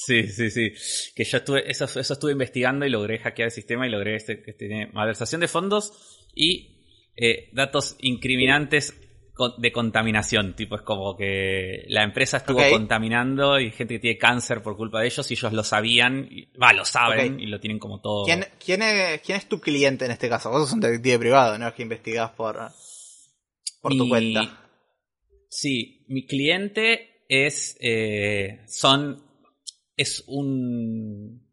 [0.06, 0.72] Sí, sí, sí.
[1.16, 4.40] Que yo estuve, eso, eso estuve investigando y logré hackear el sistema y logré este,
[4.40, 5.92] que tiene malversación de fondos
[6.34, 6.76] y
[7.16, 8.94] eh, datos incriminantes
[9.58, 10.54] de contaminación.
[10.54, 15.00] Tipo, es como que la empresa estuvo contaminando y gente que tiene cáncer por culpa
[15.00, 18.24] de ellos y ellos lo sabían, y- va, lo saben y lo tienen como todo.
[18.26, 20.50] ¿Quién, quién, es, ¿Quién es tu cliente en este caso?
[20.50, 22.56] Vos sos un detective privado, no es que investigás por,
[23.80, 24.62] por tu cuenta.
[25.48, 27.76] Sí, mi cliente es.
[27.80, 29.25] eh, son.
[29.96, 31.46] Es un.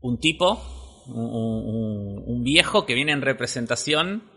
[0.00, 0.60] Un tipo.
[1.06, 4.30] Un, un- un viejo que viene en representación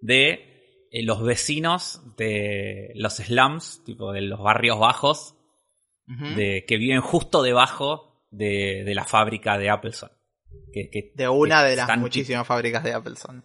[0.00, 5.34] de eh, los vecinos de los slums, tipo de los barrios bajos,
[6.36, 10.10] de, que viven justo debajo de, de la fábrica de Appleson.
[10.72, 13.44] Que, que- De una que de las muchísimas fábricas de Appleson.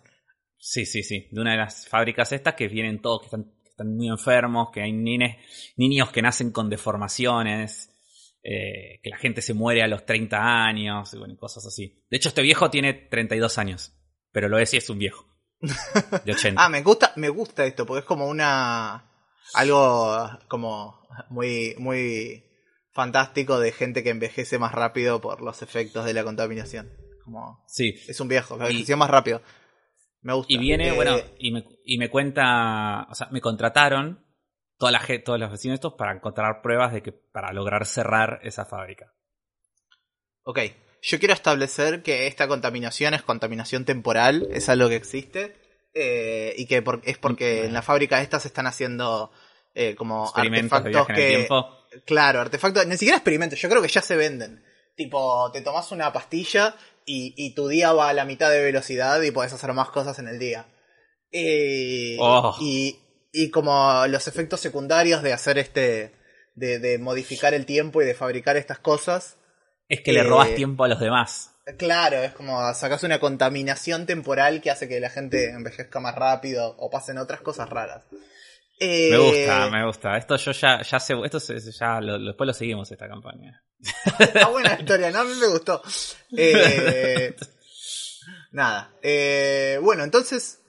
[0.60, 1.28] Sí, sí, sí.
[1.32, 4.70] De una de las fábricas estas que vienen todos, que están, que están muy enfermos,
[4.72, 5.38] que hay nines,
[5.78, 7.90] niños que nacen con deformaciones,
[8.44, 12.06] eh, que la gente se muere a los 30 años, y bueno, cosas así.
[12.10, 13.94] De hecho, este viejo tiene 32 años,
[14.32, 15.26] pero lo es y es un viejo.
[16.26, 16.64] De 80.
[16.64, 19.12] Ah, me gusta, me gusta esto, porque es como una.
[19.54, 22.46] algo como muy, muy
[22.94, 26.90] fantástico de gente que envejece más rápido por los efectos de la contaminación.
[27.24, 27.64] Como.
[27.68, 27.94] sí.
[28.08, 29.42] Es un viejo, que Y- envejeció más rápido.
[30.22, 30.52] Me gusta.
[30.54, 34.26] Y viene, Eh, bueno, y me, y me cuenta, o sea, me contrataron
[34.80, 38.66] toda la, todos los vecinos estos para encontrar pruebas de que, para lograr cerrar esa
[38.66, 39.14] fábrica.
[40.44, 40.60] Ok.
[41.02, 45.56] Yo quiero establecer que esta contaminación es contaminación temporal, es algo que existe.
[45.94, 49.32] eh, y que por- es porque en la fábrica estas están haciendo
[49.74, 50.28] eh, como
[50.90, 51.48] artefactos que.
[52.06, 54.64] Claro, artefactos, ni siquiera experimentos, yo creo que ya se venden.
[54.96, 56.76] Tipo, te tomas una pastilla
[57.06, 60.20] y, y tu día va a la mitad de velocidad y podés hacer más cosas
[60.20, 60.68] en el día.
[61.32, 62.56] Eh, Oh.
[62.62, 63.00] y,
[63.32, 66.14] y como los efectos secundarios de hacer este,
[66.56, 69.38] de, de modificar el tiempo y de fabricar estas cosas,
[69.88, 71.52] Es que le Eh, robas tiempo a los demás.
[71.78, 76.76] claro, es como sacas una contaminación temporal que hace que la gente envejezca más rápido
[76.80, 78.06] o pasen otras cosas raras.
[78.82, 80.18] Eh, Me gusta, me gusta.
[80.18, 83.62] Esto yo ya, ya sé, esto se- ya lo- después lo seguimos esta campaña.
[84.20, 85.20] Está buena historia, ¿no?
[85.20, 85.82] A mí me gustó.
[86.38, 87.36] Eh,
[88.52, 88.94] nada.
[89.02, 90.62] Eh, bueno, entonces.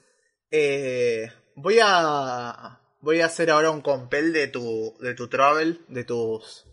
[0.49, 2.79] eh, voy a.
[3.01, 4.95] Voy a hacer ahora un compel de tu.
[4.99, 6.65] de tu travel, de tus.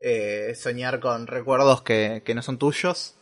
[0.00, 3.14] eh, soñar con recuerdos que, que no son tuyos.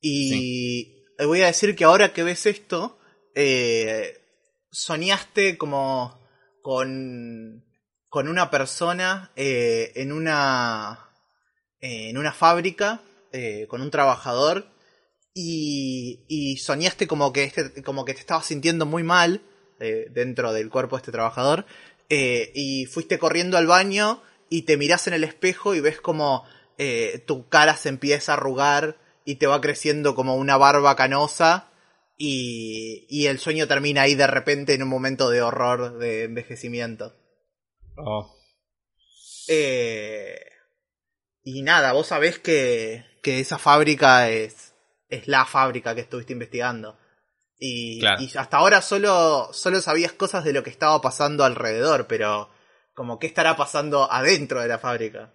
[0.00, 2.98] Y voy a decir que ahora que ves esto,
[3.34, 4.18] eh,
[4.70, 6.20] soñaste como
[6.62, 7.64] con,
[8.08, 11.10] con una persona eh, en una
[11.80, 13.02] en una fábrica
[13.68, 14.66] con un trabajador
[15.32, 19.42] y, y soñaste como que este, como que te estabas sintiendo muy mal
[19.80, 21.66] eh, dentro del cuerpo de este trabajador
[22.08, 26.44] eh, y fuiste corriendo al baño y te miras en el espejo y ves como
[26.78, 31.70] eh, tu cara se empieza a arrugar y te va creciendo como una barba canosa
[32.16, 37.14] y, y el sueño termina ahí de repente en un momento de horror de envejecimiento.
[37.96, 38.34] Oh.
[39.48, 40.38] Eh,
[41.42, 44.74] y nada, vos sabés que, que esa fábrica es,
[45.08, 46.98] es la fábrica que estuviste investigando.
[47.58, 48.22] Y, Claro.
[48.22, 52.50] y hasta ahora solo, solo sabías cosas de lo que estaba pasando alrededor, pero
[52.94, 55.34] como qué estará pasando adentro de la fábrica.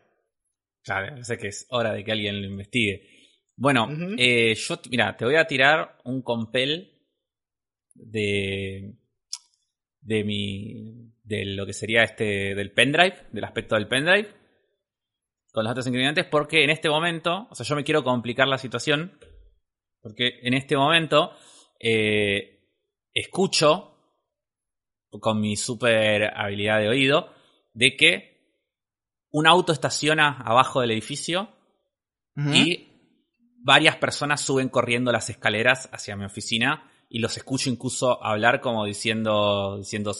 [0.83, 3.09] Claro, sé que es hora de que alguien lo investigue.
[3.55, 6.91] Bueno, eh, yo, mira, te voy a tirar un compel
[7.93, 8.95] de
[10.01, 14.29] de mi de lo que sería este del pendrive, del aspecto del pendrive
[15.51, 18.57] con los otros ingredientes porque en este momento, o sea, yo me quiero complicar la
[18.57, 19.17] situación
[20.01, 21.31] porque en este momento
[21.85, 22.61] eh,
[23.13, 23.91] escucho
[25.19, 27.33] con mi super habilidad de oído
[27.73, 28.33] de que
[29.31, 31.49] un auto estaciona abajo del edificio
[32.35, 32.87] y
[33.63, 38.85] varias personas suben corriendo las escaleras hacia mi oficina y los escucho incluso hablar como
[38.85, 40.15] diciendo diciendo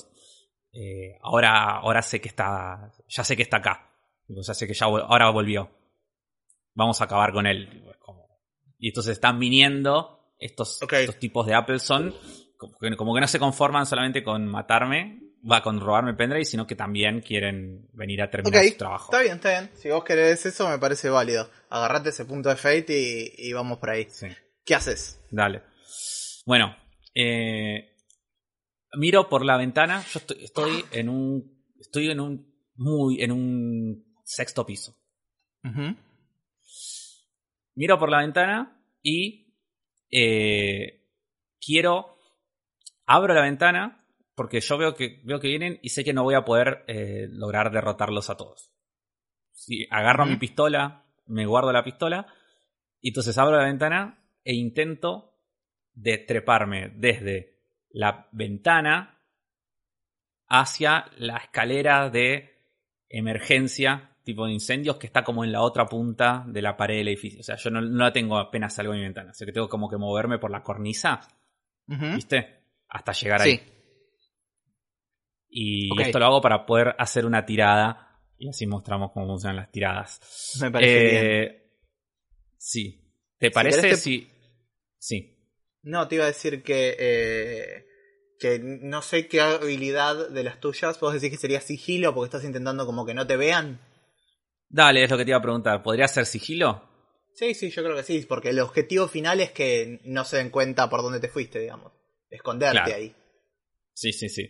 [0.74, 3.90] eh, ahora ahora sé que está ya sé que está acá.
[4.28, 5.72] Ya sé que ya ahora volvió.
[6.74, 7.84] Vamos a acabar con él.
[8.80, 10.80] Y entonces están viniendo estos,
[11.20, 12.14] tipos de Appleson
[12.58, 15.20] como que, como que no se conforman solamente con matarme
[15.50, 19.06] va con robarme el pendrive sino que también quieren venir a terminar Ok, su trabajo
[19.12, 19.72] está bien, está bien.
[19.76, 21.50] Si vos querés eso, me parece válido.
[21.70, 24.08] Agarrate ese punto de fate y, y vamos por ahí.
[24.10, 24.28] Sí.
[24.66, 25.22] ¿Qué haces?
[25.30, 25.62] Dale.
[26.46, 26.76] Bueno,
[27.14, 27.96] eh,
[28.94, 30.04] miro por la ventana.
[30.12, 31.64] Yo estoy, estoy en un.
[31.80, 32.54] Estoy en un.
[32.76, 33.22] Muy.
[33.22, 34.96] en un sexto piso.
[37.76, 39.43] Miro por la ventana y.
[40.14, 41.08] eh,
[41.60, 42.16] quiero.
[43.06, 44.00] Abro la ventana.
[44.36, 47.28] Porque yo veo que, veo que vienen y sé que no voy a poder eh,
[47.30, 48.72] lograr derrotarlos a todos.
[49.52, 52.26] Si agarro mi pistola, me guardo la pistola.
[53.00, 55.38] Y entonces abro la ventana e intento
[55.94, 59.22] de treparme desde la ventana
[60.48, 62.54] hacia la escalera de
[63.10, 67.10] emergencia, tipo de incendios, que está como en la otra punta de la pared del
[67.10, 67.40] edificio.
[67.42, 69.32] O sea, yo no, no la tengo apenas salgo de mi ventana.
[69.32, 71.20] O sea, que tengo como que moverme por la cornisa.
[71.88, 72.64] ¿viste?
[72.88, 73.58] Hasta llegar ahí.
[73.58, 73.64] Sí.
[75.50, 76.00] Y Ok.
[76.02, 78.20] esto lo hago para poder hacer una tirada.
[78.38, 80.58] Y así mostramos cómo funcionan las tiradas.
[80.62, 81.26] Me parece bien.
[81.26, 81.60] Eh,
[82.58, 83.00] Sí.
[83.38, 84.30] ¿Te parece te- si...
[84.98, 85.38] Sí.
[85.82, 86.96] No, te iba a decir que.
[86.98, 87.86] eh,
[88.40, 90.98] que no sé qué habilidad de las tuyas.
[91.00, 93.80] Vos decís que sería sigilo porque estás intentando como que no te vean.
[94.76, 95.84] Dale, es lo que te iba a preguntar.
[95.84, 96.90] ¿Podría ser sigilo?
[97.36, 98.26] Sí, sí, yo creo que sí.
[98.28, 101.92] Porque el objetivo final es que no se den cuenta por dónde te fuiste, digamos.
[102.30, 102.96] Esconderte Claro.
[102.96, 103.16] ahí.
[103.94, 104.50] Sí, sí, sí.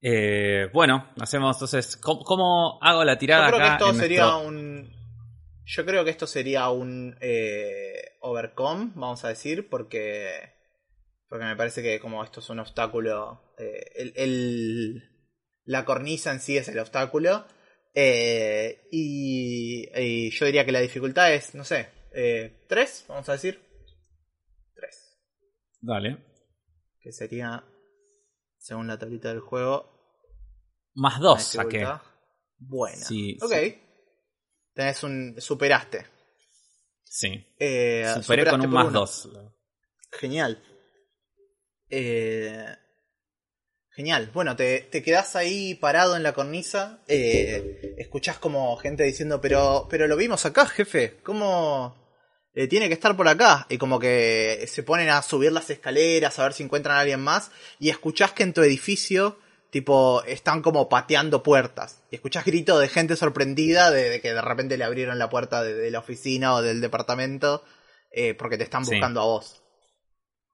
[0.00, 1.96] Eh, bueno, hacemos entonces.
[1.96, 4.98] ¿Cómo, cómo hago la Yo tirada creo que esto sería nuestro- un.
[5.64, 10.56] Yo creo que esto sería un eh, overcome, vamos a decir, porque.
[11.28, 13.52] Porque me parece que como esto es un obstáculo.
[13.58, 15.02] eh, el, el-
[15.64, 17.44] la cornisa en sí es el obstáculo.
[18.00, 23.32] Eh, y, y yo diría que la dificultad es, no sé, eh, 3, vamos a
[23.32, 23.60] decir.
[24.74, 25.18] 3.
[25.80, 26.18] Dale.
[27.00, 27.64] Que sería,
[28.58, 29.90] según la tablita del juego,
[30.94, 31.78] Más una dos saqué.
[31.78, 32.02] dificultad
[32.58, 33.04] buena.
[33.04, 33.52] Sí, ok.
[33.52, 33.82] sí.
[34.74, 35.34] Tenés un.
[35.40, 36.06] superaste.
[37.04, 37.28] Sí.
[37.58, 39.00] Eh, Superé superaste con un más uno.
[39.00, 39.28] dos.
[40.12, 40.62] Genial.
[41.90, 42.64] Eh,
[43.98, 44.30] genial.
[44.32, 47.02] Bueno, te, te quedás ahí parado en la cornisa.
[47.08, 51.16] Eh, escuchás como gente diciendo, pero, pero lo vimos acá, jefe.
[51.24, 51.96] ¿Cómo
[52.54, 53.66] eh, tiene que estar por acá?
[53.68, 57.18] Y como que se ponen a subir las escaleras a ver si encuentran a alguien
[57.20, 57.50] más.
[57.80, 59.40] Y escuchás que en tu edificio,
[59.72, 62.04] tipo, están como pateando puertas.
[62.12, 65.64] Y escuchás gritos de gente sorprendida de, de que de repente le abrieron la puerta
[65.64, 67.64] de, de la oficina o del departamento.
[68.12, 68.92] eh, porque te están Sí.
[68.92, 69.60] buscando a vos.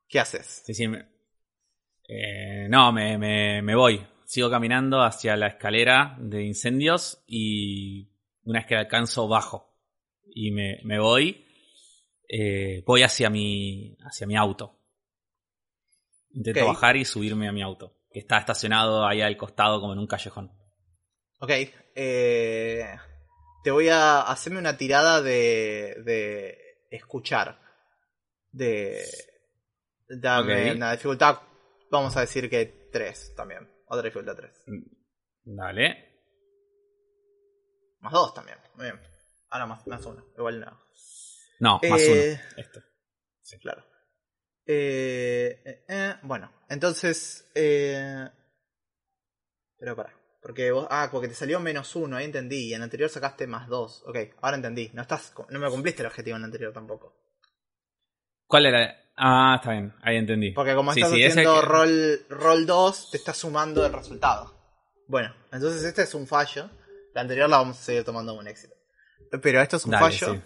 [0.08, 0.62] ¿Qué haces?
[0.64, 0.88] Sí, sí.
[0.88, 1.12] me-
[2.08, 4.04] Eh, no, me, me, me voy.
[4.24, 8.10] Sigo caminando hacia la escalera de incendios y
[8.44, 9.72] una vez que alcanzo bajo.
[10.34, 11.46] Y me, me voy.
[12.28, 14.80] eh, voy hacia mi, hacia mi auto.
[16.30, 17.96] Intento bajar y subirme a mi auto.
[18.10, 20.50] Que está estacionado ahí al costado como en un callejón.
[21.40, 21.50] Ok,
[21.94, 22.86] eh,
[23.62, 26.58] te voy a hacerme una tirada de, de
[26.90, 27.60] escuchar.
[28.50, 29.04] de...
[30.08, 31.38] Dame una dificultad,
[31.98, 33.68] vamos a decir que 3 también.
[33.86, 34.64] Otra dificultad 3.
[35.44, 36.14] Dale.
[38.00, 38.58] Más 2 también.
[38.76, 39.00] Muy bien.
[39.50, 40.32] Ah, no, más, más 1.
[40.36, 40.80] Igual no.
[41.60, 42.62] No, más Eh, uno.
[42.62, 42.80] Esto.
[43.60, 43.84] Claro.
[44.66, 47.50] Eh, eh, eh, bueno, entonces...
[47.54, 48.28] Eh...
[49.78, 50.14] Pero para.
[50.40, 50.86] Porque vos...
[50.90, 52.68] Ah, porque te salió menos 1, ahí entendí.
[52.68, 54.04] Y en el anterior sacaste más 2.
[54.06, 54.90] Ok, ahora entendí.
[54.94, 57.16] No, estás, no me cumpliste el objetivo en el anterior tampoco.
[58.46, 59.03] ¿Cuál era?
[59.16, 60.50] Ah, está bien, ahí entendí.
[60.52, 64.52] Porque como Sí, estás sí, haciendo que- roll, roll 2, te está sumando el resultado.
[65.06, 66.68] Bueno, entonces este es un fallo.
[67.14, 68.74] La anterior la vamos a seguir tomando como un éxito.
[69.42, 70.34] Pero esto es un Dale, fallo.
[70.34, 70.40] sí.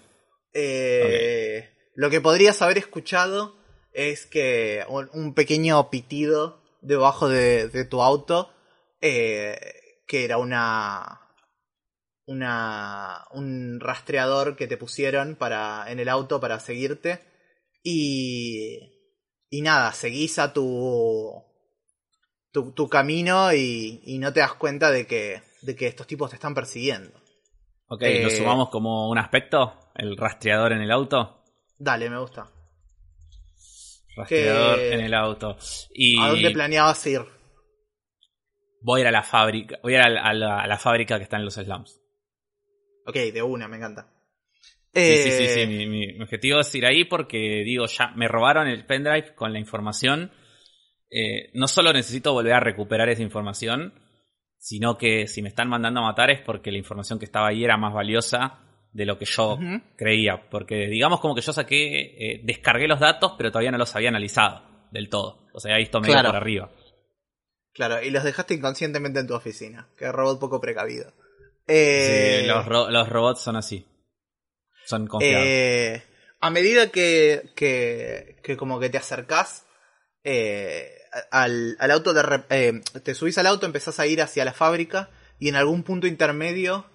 [0.52, 3.56] Eh, Lo que podrías haber escuchado
[3.92, 8.52] es que un, un pequeño pitido debajo de, de tu auto,
[9.00, 9.58] eh,
[10.06, 11.20] que era una,
[12.26, 17.20] una un rastreador que te pusieron para en el auto para seguirte
[17.82, 18.78] y
[19.50, 21.42] y nada seguís a tu
[22.50, 26.30] tu, tu camino y, y no te das cuenta de que de que estos tipos
[26.30, 27.18] te están persiguiendo.
[27.88, 29.74] Ok, Eh, ¿lo sumamos como un aspecto?
[29.94, 31.42] El rastreador en el auto.
[31.78, 32.50] Dale, me gusta.
[34.16, 35.56] Rastreador Que- en el auto.
[35.94, 37.20] Y ¿A dónde planeabas ir?
[38.80, 39.78] voy a ir a la fábrica.
[39.82, 42.00] Voy a ir a la, a la- a la fábrica que está en los slums.
[43.06, 44.06] Ok, de una, me encanta.
[44.98, 45.66] Sí, sí, sí, Eh, sí.
[45.66, 49.58] Mi, mi- objetivo es ir ahí porque, digo, ya me robaron el pendrive con la
[49.58, 50.30] información.
[51.10, 53.94] Eh, no solo necesito volver a recuperar esa información,
[54.58, 57.64] sino que si me están mandando a matar es porque la información que estaba ahí
[57.64, 58.60] era más valiosa
[58.92, 59.58] de lo que yo
[59.96, 60.48] creía.
[60.50, 62.00] Porque digamos como que yo saqué,
[62.34, 65.46] eh, descargué los datos, pero todavía no los había analizado del todo.
[65.52, 66.28] O sea, había visto medio Claro.
[66.30, 66.70] por arriba.
[67.72, 69.88] Claro, y los dejaste inconscientemente en tu oficina.
[69.96, 71.12] Qué robot poco precavido.
[71.68, 73.86] Eh, Sí, los, ro- los robots son así.
[74.88, 75.46] Son confiables.
[75.46, 76.02] eh,
[76.40, 79.66] a medida que, que, que como que te acercás
[80.24, 80.90] eh,
[81.30, 85.10] al, al auto, de eh, te subís al auto, empezás a ir hacia la fábrica
[85.38, 86.86] y en algún punto intermedio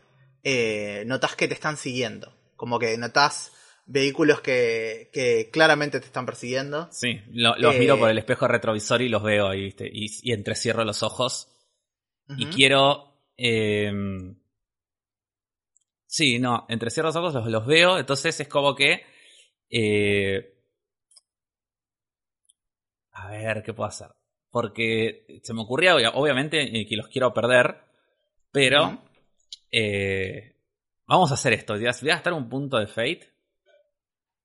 [0.44, 2.34] eh, notás que te están siguiendo.
[2.56, 3.52] Como que notás
[3.86, 6.88] vehículos que, que claramente te están persiguiendo.
[6.92, 9.88] Sí, lo- los miro por el espejo retrovisor y los veo ahí, ¿viste?
[9.92, 11.50] Y, y entrecierro los ojos.
[12.38, 13.14] Y quiero.
[16.16, 17.98] Sí, no, entrecierro los ojos, los, los veo.
[17.98, 19.02] Entonces es como que.
[19.70, 20.54] eh,
[23.12, 24.08] a ver, ¿qué puedo hacer?
[24.50, 27.78] Porque se me ocurría, obvia- obviamente, eh, que los quiero perder.
[28.52, 29.04] Pero.
[29.72, 30.56] Eh,
[31.08, 31.74] vamos a hacer esto.
[31.74, 33.34] Voy a gastar un punto de fate.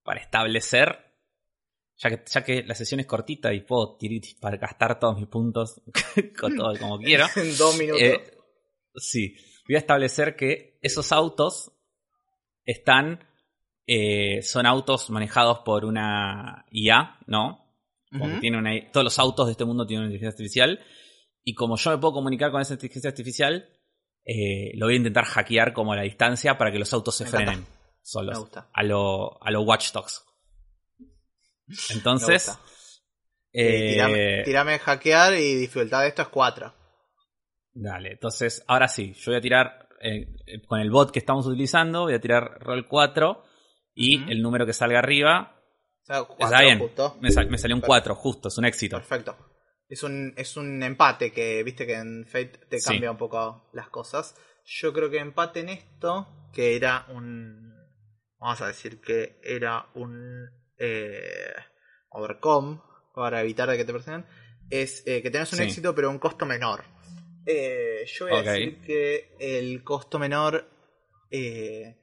[0.02, 1.04] Para establecer
[1.98, 5.26] ya que, ya que la sesión es cortita y puedo tir- para gastar todos mis
[5.26, 5.82] puntos
[6.40, 7.26] con todo como quiero.
[7.36, 8.00] en dos minutos.
[8.02, 8.30] eh,
[8.94, 9.34] sí,
[9.68, 11.72] voy a establecer que esos autos
[12.64, 13.24] están.
[13.91, 17.64] eh, son autos manejados por una IA, ¿no?
[18.11, 20.81] Como que tiene una- todos los autos de este mundo tienen una inteligencia artificial.
[21.43, 23.66] Y como yo me puedo comunicar con esa inteligencia artificial,
[24.26, 27.24] eh, lo voy a intentar hackear como a la distancia para que los autos se
[27.24, 27.53] Me encanta.
[27.53, 27.66] frenen
[28.03, 28.35] solos.
[28.35, 28.68] Me gusta.
[28.74, 30.22] A lo, a lo Watch Dogs.
[31.91, 32.59] Entonces,
[33.53, 36.74] Eh, tirame, tirame hackear y dificultad de esto es 4.
[37.72, 41.46] Dale, entonces ahora sí, yo voy a tirar eh, eh, con el bot que estamos
[41.46, 43.42] utilizando, voy a tirar roll 4
[43.94, 45.61] y el número que salga arriba
[46.03, 46.78] O sea, está bien.
[46.78, 47.16] justo.
[47.20, 48.14] Me, sal- me salió un Perfecto.
[48.14, 48.96] 4, justo, es un éxito.
[48.96, 49.36] Perfecto.
[49.88, 52.90] Es un, es un empate que, viste que en Fate te Sí.
[52.90, 54.34] cambia un poco las cosas.
[54.64, 57.72] Yo creo que empate en esto, que era un...
[58.38, 60.46] Vamos a decir que era un...
[60.79, 61.54] Eh,
[62.11, 62.80] overcome,
[63.14, 64.26] para evitar de que te persigan,
[64.70, 65.64] es eh, que tenés un Sí.
[65.64, 66.84] éxito pero un costo menor.
[67.50, 70.68] Eh, yo voy a decir que el costo menor
[71.30, 71.96] eh,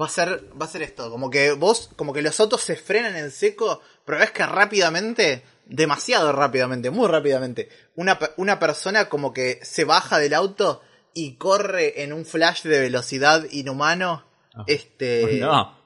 [0.00, 2.76] va a ser va a ser esto, como que vos, como que los autos se
[2.76, 9.32] frenan en seco, pero ves que rápidamente, demasiado rápidamente, muy rápidamente, una, una persona como
[9.32, 10.80] que se baja del auto
[11.12, 14.64] y corre en un flash de velocidad inhumano, Ah.
[14.66, 15.76] este, no, a-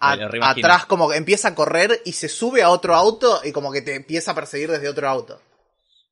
[0.00, 0.12] a-
[0.50, 3.82] atrás como que empieza a correr y se sube a otro auto y como que
[3.82, 5.40] te empieza a perseguir desde otro auto.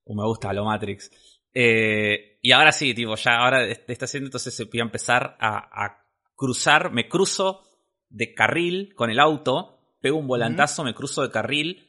[0.05, 1.11] uh, me gusta lo Matrix.
[1.59, 6.03] Y ahora sí, tipo, ya ahora está haciendo, entonces se voy a empezar a,
[6.37, 7.63] cruzar, me cruzo
[8.11, 11.89] de carril con el auto, pego un volantazo, me cruzo de carril,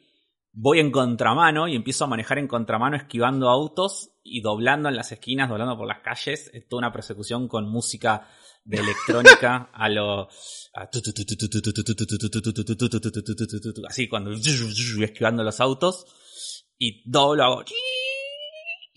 [0.54, 5.12] voy en contramano y empiezo a manejar en contramano esquivando autos y doblando en las
[5.12, 8.28] esquinas, doblando por las calles, es toda una persecución con música
[8.64, 10.28] de electrónica a lo
[13.88, 16.06] así cuando esquivando los autos
[16.80, 17.64] y doblo hago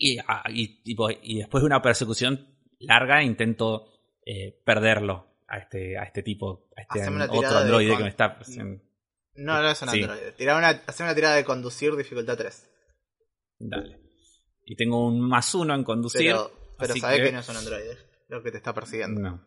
[0.03, 2.47] y, ah, y, tipo, y después de una persecución
[2.79, 3.87] larga intento
[4.25, 8.35] eh, perderlo a este, a este tipo, a este otro androide con- que me está
[8.37, 8.83] persiguiendo.
[9.35, 10.01] No, no es un Sí.
[10.01, 10.31] androide.
[10.33, 12.69] Tirá una, hacer una tirada de conducir dificultad 3.
[13.59, 13.99] Dale.
[14.65, 16.21] Y tengo un más uno en conducir.
[16.21, 16.99] Pero, pero que...
[17.01, 17.97] que- no es un androide
[18.29, 19.19] lo que te está persiguiendo.
[19.21, 19.45] No.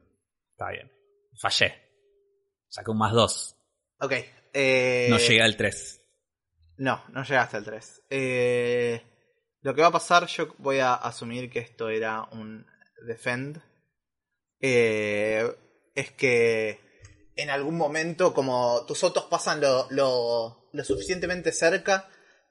[0.53, 0.91] Está bien.
[1.41, 1.75] Fallé.
[2.69, 3.57] Saqué un más dos.
[4.01, 4.13] Ok.
[4.53, 6.01] Eh, No llegué al 3.
[6.77, 8.03] No, no llegaste al 3.
[8.11, 9.03] Eh,
[9.65, 12.67] lo que va a pasar, yo voy a asumir que esto era un
[13.07, 13.63] defend.
[14.61, 15.51] Eh,
[15.95, 16.81] es que
[17.35, 22.11] en algún momento, como tus autos pasan lo, lo, lo suficientemente cerca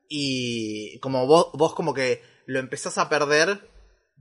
[0.10, 3.70] y como vos, vos como que lo empezás a perder,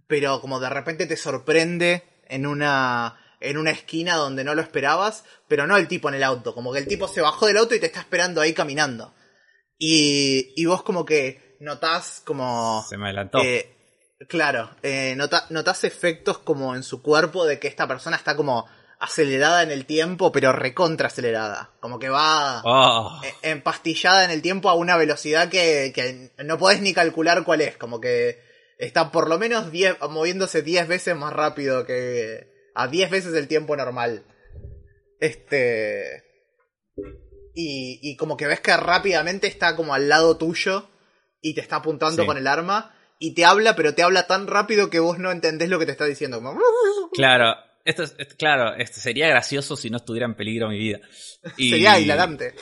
[0.07, 5.25] pero como de repente te sorprende en una en una esquina donde no lo esperabas,
[5.49, 7.75] pero no el tipo en el auto, como que el tipo se bajó del auto
[7.75, 9.15] y te está esperando ahí caminando.
[9.79, 12.85] Y, y vos como que notás como...
[12.89, 13.39] Se me adelantó.
[13.43, 13.75] eh,
[14.29, 18.67] claro, eh, nota- notás efectos como en su cuerpo de que esta persona está como
[19.01, 21.71] acelerada en el tiempo, pero recontra acelerada.
[21.81, 26.59] Como que va Oh, eh, empastillada en el tiempo a una velocidad que, que no
[26.59, 27.77] podés ni calcular cuál es.
[27.77, 28.41] Como que
[28.79, 32.51] está por lo menos 10, moviéndose 10 veces más rápido que...
[32.75, 34.25] A 10 veces el tiempo normal.
[35.21, 36.25] Este...
[37.55, 40.89] Y, y como que ves que rápidamente está como al lado tuyo
[41.43, 42.27] y te está apuntando Sí.
[42.27, 45.69] con el arma y te habla, pero te habla tan rápido que vos no entendés
[45.69, 46.39] lo que te está diciendo.
[46.41, 46.59] Como...
[47.13, 47.55] claro.
[47.85, 51.01] Esto es, claro, esto sería gracioso si no estuviera en peligro mi vida.
[51.57, 52.55] Y- Sería hilarante.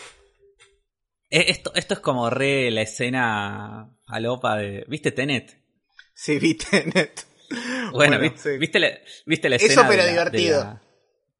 [1.28, 4.84] Eh, Esto, esto es como re la escena alopa de.
[4.88, 5.58] ¿Viste Tenet?
[6.14, 7.26] Sí, vi Tenet.
[7.50, 8.58] Bueno, Bueno, ¿viste, sí.
[8.58, 8.90] viste la,
[9.26, 9.88] viste la Eso, escena.
[9.88, 10.58] pero de la- divertido.
[10.58, 10.82] de la-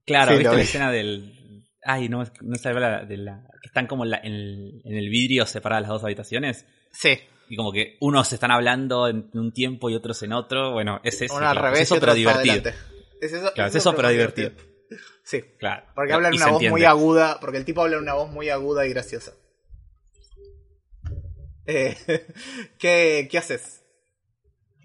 [0.06, 0.62] Claro, Sí, ¿viste la vi.
[0.62, 1.64] escena del.
[1.82, 3.42] Ay, no, no se habla de la.
[3.62, 6.66] Que están como en, la- en el, en el vidrio separadas las dos habitaciones.
[6.92, 7.18] Sí.
[7.48, 10.72] Y como que unos están hablando en un tiempo y otros en otro.
[10.72, 11.34] Bueno, es eso.
[11.34, 12.70] Uno al claro, revés es eso, pero divertido.
[13.20, 14.52] Es eso, Claro, es eso, pero divertido.
[15.24, 15.86] Sí, Claro.
[15.94, 18.30] porque habla en Y una voz muy aguda, porque el tipo habla en una voz
[18.30, 19.32] muy aguda y graciosa.
[21.66, 21.96] Eh,
[22.78, 23.82] ¿qué, ¿Qué haces?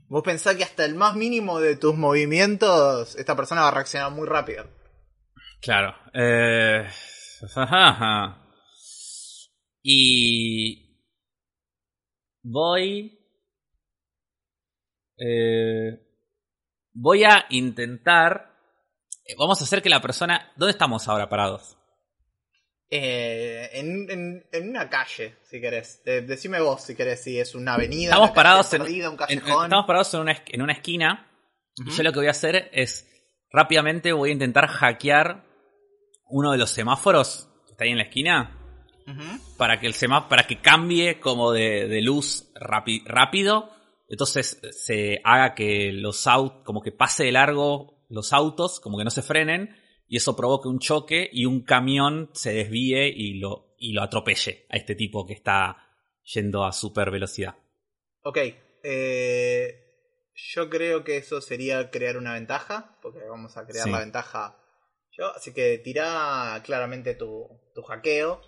[0.08, 4.12] Vos pensás que hasta el más mínimo de tus movimientos, esta persona va a reaccionar
[4.12, 4.68] muy rápido.
[5.62, 5.96] Claro.
[6.14, 6.88] Eh,
[7.56, 8.42] ajá.
[9.82, 10.85] Y
[12.46, 13.20] voy.
[15.18, 16.00] eh,
[16.94, 18.54] voy a intentar.
[19.26, 20.52] eh, Vamos a hacer que la persona.
[20.56, 21.78] ¿Dónde estamos ahora parados?
[22.90, 26.04] Eh, en, en- en una calle, si querés.
[26.04, 28.10] De- decime vos si querés, si es una avenida.
[28.10, 31.32] Estamos una parados en, perdida, un estamos parados en una, en una esquina.
[31.78, 33.12] Y yo lo que voy a hacer es.
[33.52, 35.46] Rápidamente voy a intentar hackear
[36.28, 38.62] uno de los semáforos que está ahí en la esquina.
[39.58, 43.70] Para que el semáforo, para que cambie como de, de luz rapi- rápido.
[44.08, 49.04] Entonces se haga que los autos, como que pase de largo los autos, como que
[49.04, 49.76] no se frenen,
[50.08, 54.66] y eso provoque un choque y un camión se desvíe y lo, y lo atropelle
[54.70, 55.78] a este tipo que está
[56.24, 57.56] yendo a super velocidad.
[58.22, 58.38] Ok,
[58.84, 59.82] eh,
[60.34, 63.92] yo creo que eso sería crear una ventaja, porque vamos a crear Sí.
[63.92, 64.58] la ventaja
[65.18, 68.42] yo, así que tira claramente tu, tu hackeo.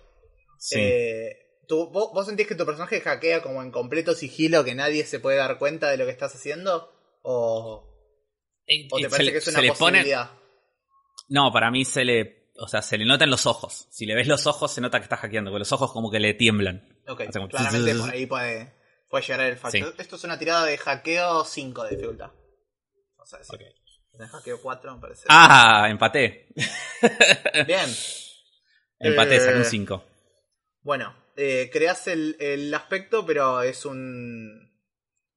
[0.58, 0.76] Sí.
[0.78, 1.36] Eh,
[1.66, 5.20] tú- vos, vos sentís que tu personaje hackea como en completo sigilo, que nadie se
[5.20, 6.92] puede dar cuenta de lo que estás haciendo?
[7.22, 7.84] ¿O,
[8.66, 10.30] Y- o te parece le- que es una le pone- posibilidad?
[11.28, 12.50] No, para mí se le.
[12.60, 13.86] O sea, se le nota en los ojos.
[13.90, 16.18] Si le ves los ojos, se nota que está hackeando, porque los ojos como que
[16.18, 16.98] le tiemblan.
[17.06, 18.74] Ok, como- claramente por ahí puede,
[19.08, 19.60] puede llegar el Sí.
[19.60, 19.94] factor.
[19.98, 22.30] Esto es una tirada de hackeo 5 de dificultad.
[23.16, 23.54] O sea, sí.
[23.54, 23.60] Ok.
[24.18, 25.24] De hackeo 4 me parece.
[25.28, 26.48] Ah, empaté.
[27.66, 27.88] Bien.
[28.98, 30.04] Empaté, Eh, saqué un 5.
[30.82, 34.72] Bueno, eh, creas el, el aspecto, pero es un.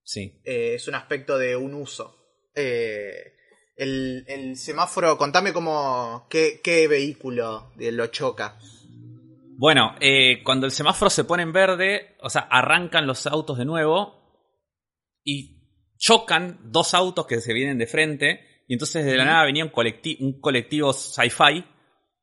[0.04, 0.42] Sí.
[0.46, 2.18] eh, es un aspecto de un uso.
[2.56, 3.34] Eh,
[3.76, 6.28] el, el semáforo, contame cómo.
[6.30, 8.58] qué, qué vehículo lo choca.
[9.58, 9.96] Bueno,
[10.44, 14.20] cuando el semáforo se pone en verde, o sea, arrancan los autos de nuevo
[15.24, 18.64] y chocan dos autos que se vienen de frente.
[18.68, 21.64] Y entonces de la nada venía un, colecti- un colectivo sci-fi.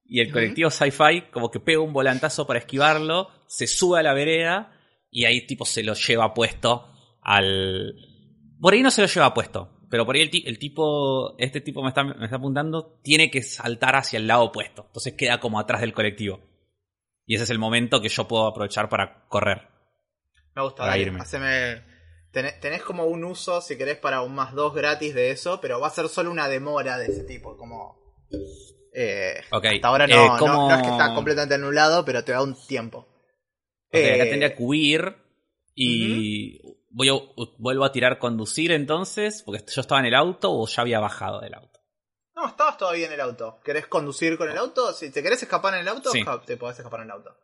[0.09, 4.14] Y el colectivo sci-fi como que pega un volantazo para esquivarlo, se sube a la
[4.14, 4.72] vereda
[5.10, 6.90] y ahí tipo se lo lleva puesto
[7.22, 7.94] al...
[8.60, 11.60] Por ahí no se lo lleva puesto, pero por ahí el, ti- el tipo, este
[11.60, 14.85] tipo me está, me está apuntando, tiene que saltar hacia el lado opuesto.
[14.86, 16.40] Entonces queda como atrás del colectivo.
[17.26, 19.68] Y ese es el momento que yo puedo aprovechar para correr.
[20.55, 21.20] Me gusta, Para dale, irme.
[21.20, 21.85] haceme-
[22.32, 25.80] Tenés, tenés como un uso, si querés, para un más 2 gratis de eso, pero
[25.80, 27.97] va a ser solo una demora de ese tipo, como...
[29.00, 32.24] eh, Ok, hasta ahora no, eh, no- ¿cómo- no es que está completamente anulado, pero
[32.24, 32.98] te da un tiempo.
[33.88, 35.14] Ok, acá Eh, tendría que huir
[35.74, 36.60] y
[36.90, 37.12] voy a,
[37.58, 41.40] vuelvo a tirar conducir entonces, porque yo estaba en el auto o ya había bajado
[41.40, 41.80] del auto.
[42.34, 43.60] No, estabas todavía en el auto.
[43.64, 44.92] ¿Querés conducir con el auto?
[44.92, 46.22] Si te querés escapar en el auto, Sí.
[46.46, 47.36] te podés escapar en el auto.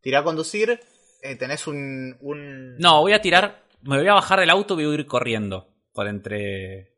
[0.00, 0.78] Tirá a conducir,
[1.22, 2.76] eh, tenés un, un...
[2.76, 3.64] No, voy a tirar.
[3.82, 5.68] Me voy a bajar del auto y voy a ir corriendo.
[5.92, 6.96] Por entre.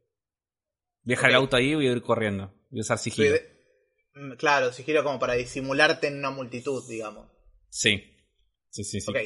[1.05, 2.53] Voy a dejar el auto ahí y voy a ir corriendo.
[2.71, 3.37] Voy a usar sigilo.
[4.39, 7.29] Claro, sigilo como para disimularte en una multitud, digamos.
[7.69, 8.11] Sí.
[8.71, 9.11] Sí, sí, sí.
[9.11, 9.19] Ok,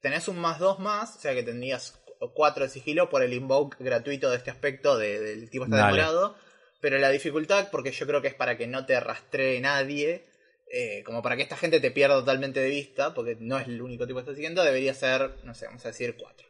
[0.00, 3.32] tenés un más dos más, o sea que tendrías cu- cuatro de sigilo por el
[3.34, 6.36] invoke gratuito de este aspecto de- del tipo está demorado.
[6.80, 10.24] Pero la dificultad, porque yo creo que es para que no te rastree nadie,
[10.70, 13.80] eh, como para que esta gente te pierda totalmente de vista, porque no es el
[13.80, 16.46] único tipo que está siguiendo, debería ser, no sé, vamos a decir cuatro.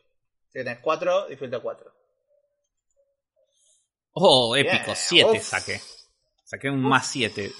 [0.48, 1.92] Así que tenés cuatro, dificultad cuatro.
[4.14, 4.94] Oh, épico.
[4.94, 5.42] 7 uf.
[5.42, 5.80] saqué.
[6.46, 7.52] Saqué un más 7.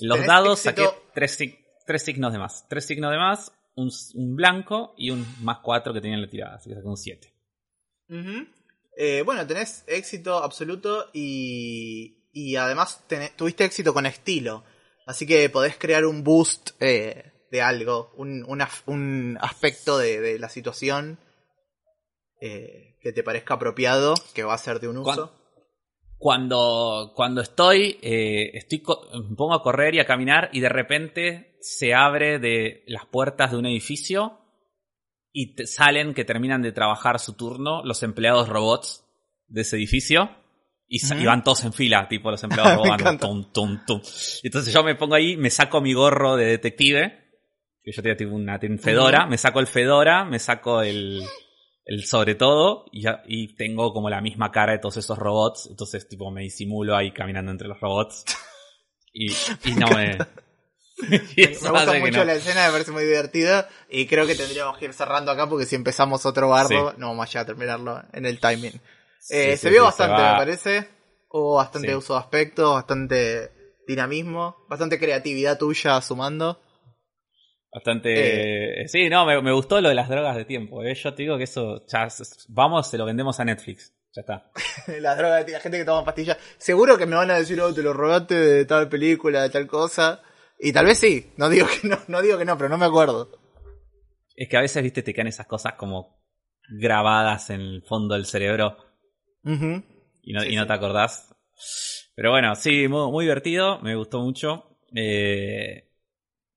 [0.00, 1.38] Los dados éxito- saqué tres,
[1.86, 2.66] tres signos de más.
[2.68, 6.30] Tres signos de más, un, un blanco y un más 4 que tenía en la
[6.30, 6.54] tirada.
[6.54, 7.34] Así que saqué un 7.
[8.08, 8.46] Ujú.
[8.96, 14.64] Eh, bueno, tenés éxito absoluto y, y además tenés- tuviste éxito con estilo.
[15.06, 20.48] Así que podés crear un boost eh, de algo, un, un aspecto de, de la
[20.48, 21.18] situación
[22.40, 25.36] eh, que te parezca apropiado, que va a ser de un ¿Cuán- uso.
[26.20, 28.82] Cuando, cuando estoy, eh, estoy
[29.30, 33.50] me pongo a correr y a caminar y de repente se abre de las puertas
[33.52, 34.38] de un edificio
[35.32, 39.02] y te- salen que terminan de trabajar su turno los empleados robots
[39.46, 40.36] de ese edificio
[40.86, 43.18] y, van todos en fila, tipo los empleados robots.
[43.18, 44.02] tum, tum, tum.
[44.42, 47.18] Entonces yo me pongo ahí, me saco mi gorro de detective,
[47.82, 51.22] que yo tenía tipo una fedora, me saco el fedora, me saco el,
[51.84, 55.66] el sobre todo y, ya- y tengo como la misma cara de todos esos robots,
[55.70, 58.24] entonces tipo me disimulo ahí caminando entre los robots
[59.12, 60.18] y, y no me...
[61.00, 64.76] y Me gusta mucho no- la escena, me parece muy divertida y creo que tendríamos
[64.76, 66.96] que ir cerrando acá porque si empezamos otro bardo Sí.
[66.98, 68.72] no vamos a terminarlo en el timing.
[69.18, 70.88] Sí, Eh, sí, se vio bastante, me parece.
[71.30, 73.50] Hubo bastante uso de aspectos, bastante
[73.86, 76.60] dinamismo, bastante creatividad tuya sumando.
[77.72, 78.88] Bastante...
[78.88, 80.82] Sí, no, me, me gustó lo de las drogas de tiempo.
[80.82, 80.94] ¿eh?
[80.94, 82.08] Yo te digo que eso, ya,
[82.48, 83.94] vamos, se lo vendemos a Netflix.
[84.12, 84.50] Ya está.
[85.00, 86.36] Las drogas, la gente que toma pastillas.
[86.58, 89.68] Seguro que me van a decir, oh, te lo robaste de tal película, de tal
[89.68, 90.20] cosa.
[90.58, 92.86] Y tal vez sí, no digo que no, no digo que no, pero no me
[92.86, 93.30] acuerdo.
[94.34, 96.20] Es que a veces, viste, te quedan esas cosas como
[96.68, 98.76] grabadas en el fondo del cerebro
[99.44, 100.66] y no, Sí, y no sí.
[100.66, 101.34] te acordás.
[102.14, 104.76] Pero bueno, sí, muy, muy divertido, me gustó mucho.
[104.94, 105.89] Eh,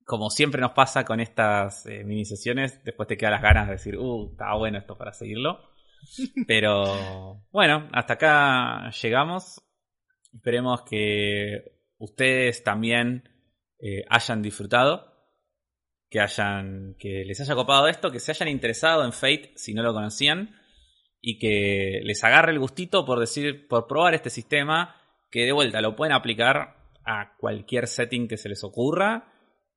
[0.06, 3.74] como siempre nos pasa con estas eh, mini sesiones, después te quedan las ganas de
[3.74, 5.60] decir, uh, estaba bueno esto para seguirlo.
[6.48, 9.62] Pero bueno, hasta acá llegamos.
[10.34, 13.30] Esperemos que ustedes también
[13.80, 15.14] eh, hayan disfrutado,
[16.10, 19.84] que hayan, que les haya copado esto, que se hayan interesado en Fate si no
[19.84, 20.56] lo conocían
[21.22, 24.96] y que les agarre el gustito por decir, por probar este sistema,
[25.32, 26.76] que de vuelta lo pueden aplicar
[27.06, 29.33] a cualquier setting que se les ocurra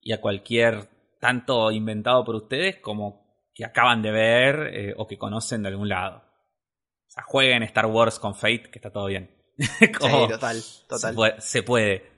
[0.07, 0.89] y a cualquier
[1.21, 5.89] tanto inventado por ustedes como que acaban de ver eh, o que conocen de algún
[5.89, 6.19] lado.
[6.19, 9.35] O sea, jueguen Star Wars con Fate, que está todo bien.
[9.99, 11.11] Como Sí, total, total.
[11.11, 11.41] Se puede.
[11.41, 12.11] se puede.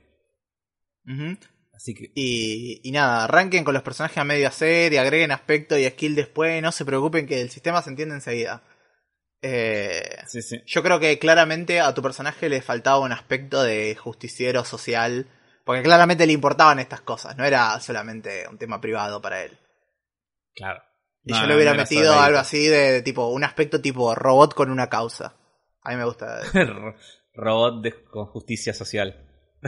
[1.07, 1.35] Ujú.
[1.73, 5.75] Así que Y, y nada, arranquen con los personajes a medio hacer y agreguen aspecto
[5.75, 6.61] y skill después.
[6.61, 8.61] No se preocupen que el sistema se entiende enseguida.
[9.41, 10.61] Eh, sí, sí.
[10.67, 15.25] yo creo que claramente a tu personaje le faltaba un aspecto de justiciero social.
[15.69, 19.55] Porque claramente le importaban estas cosas, no era solamente un tema privado para él.
[20.55, 20.81] Claro.
[21.23, 24.15] Y No, yo le hubiera no metido algo así de, de tipo, un aspecto tipo
[24.15, 25.35] robot con una causa.
[25.83, 26.41] A mí me gusta.
[27.35, 29.29] Robot de- con justicia social.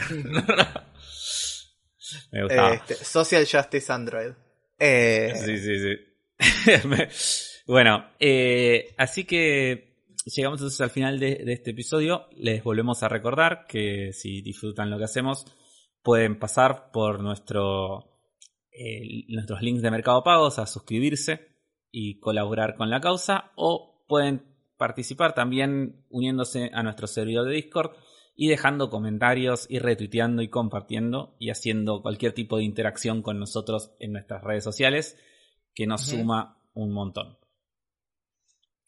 [2.32, 2.74] Me gustaba.
[2.74, 4.32] Este, Social Justice Android.
[4.80, 6.00] Eh, Sí, sí, sí.
[7.68, 12.26] Bueno, eh, así que llegamos entonces al final de, de este episodio.
[12.32, 15.46] Les volvemos a recordar que si disfrutan lo que hacemos,
[16.04, 18.10] pueden pasar por nuestro,
[18.72, 21.52] eh, nuestros links de Mercado Pagos a suscribirse
[21.92, 24.44] y colaborar con la causa o pueden
[24.78, 27.92] participar también uniéndose a nuestro servidor de Discord
[28.36, 33.92] y dejando comentarios y retuiteando y compartiendo y haciendo cualquier tipo de interacción con nosotros
[34.00, 35.18] en nuestras redes sociales
[35.76, 37.38] que nos suma un montón.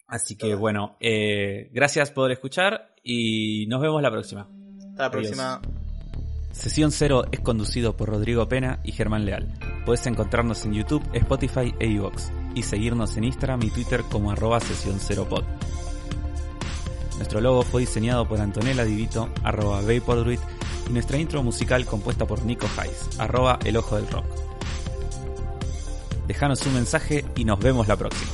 [0.07, 4.49] Así que bueno, eh, gracias por escuchar y nos vemos la próxima.
[4.89, 5.61] hasta la próxima.
[6.53, 9.51] Sesión Cero es conducido por Rodrigo Pena y Germán Leal.
[9.85, 14.59] Puedes encontrarnos en YouTube, Spotify e iVoox y seguirnos en Instagram y Twitter como arroba
[14.59, 15.43] Sesión Cero Pod.
[17.17, 20.39] Nuestro logo fue diseñado por Antonella Divito, arroba Vapordruid,
[20.87, 24.25] y nuestra intro musical compuesta por Nico Hayes, arroba El Ojo del Rock.
[26.27, 28.31] Dejanos un mensaje y nos vemos la próxima.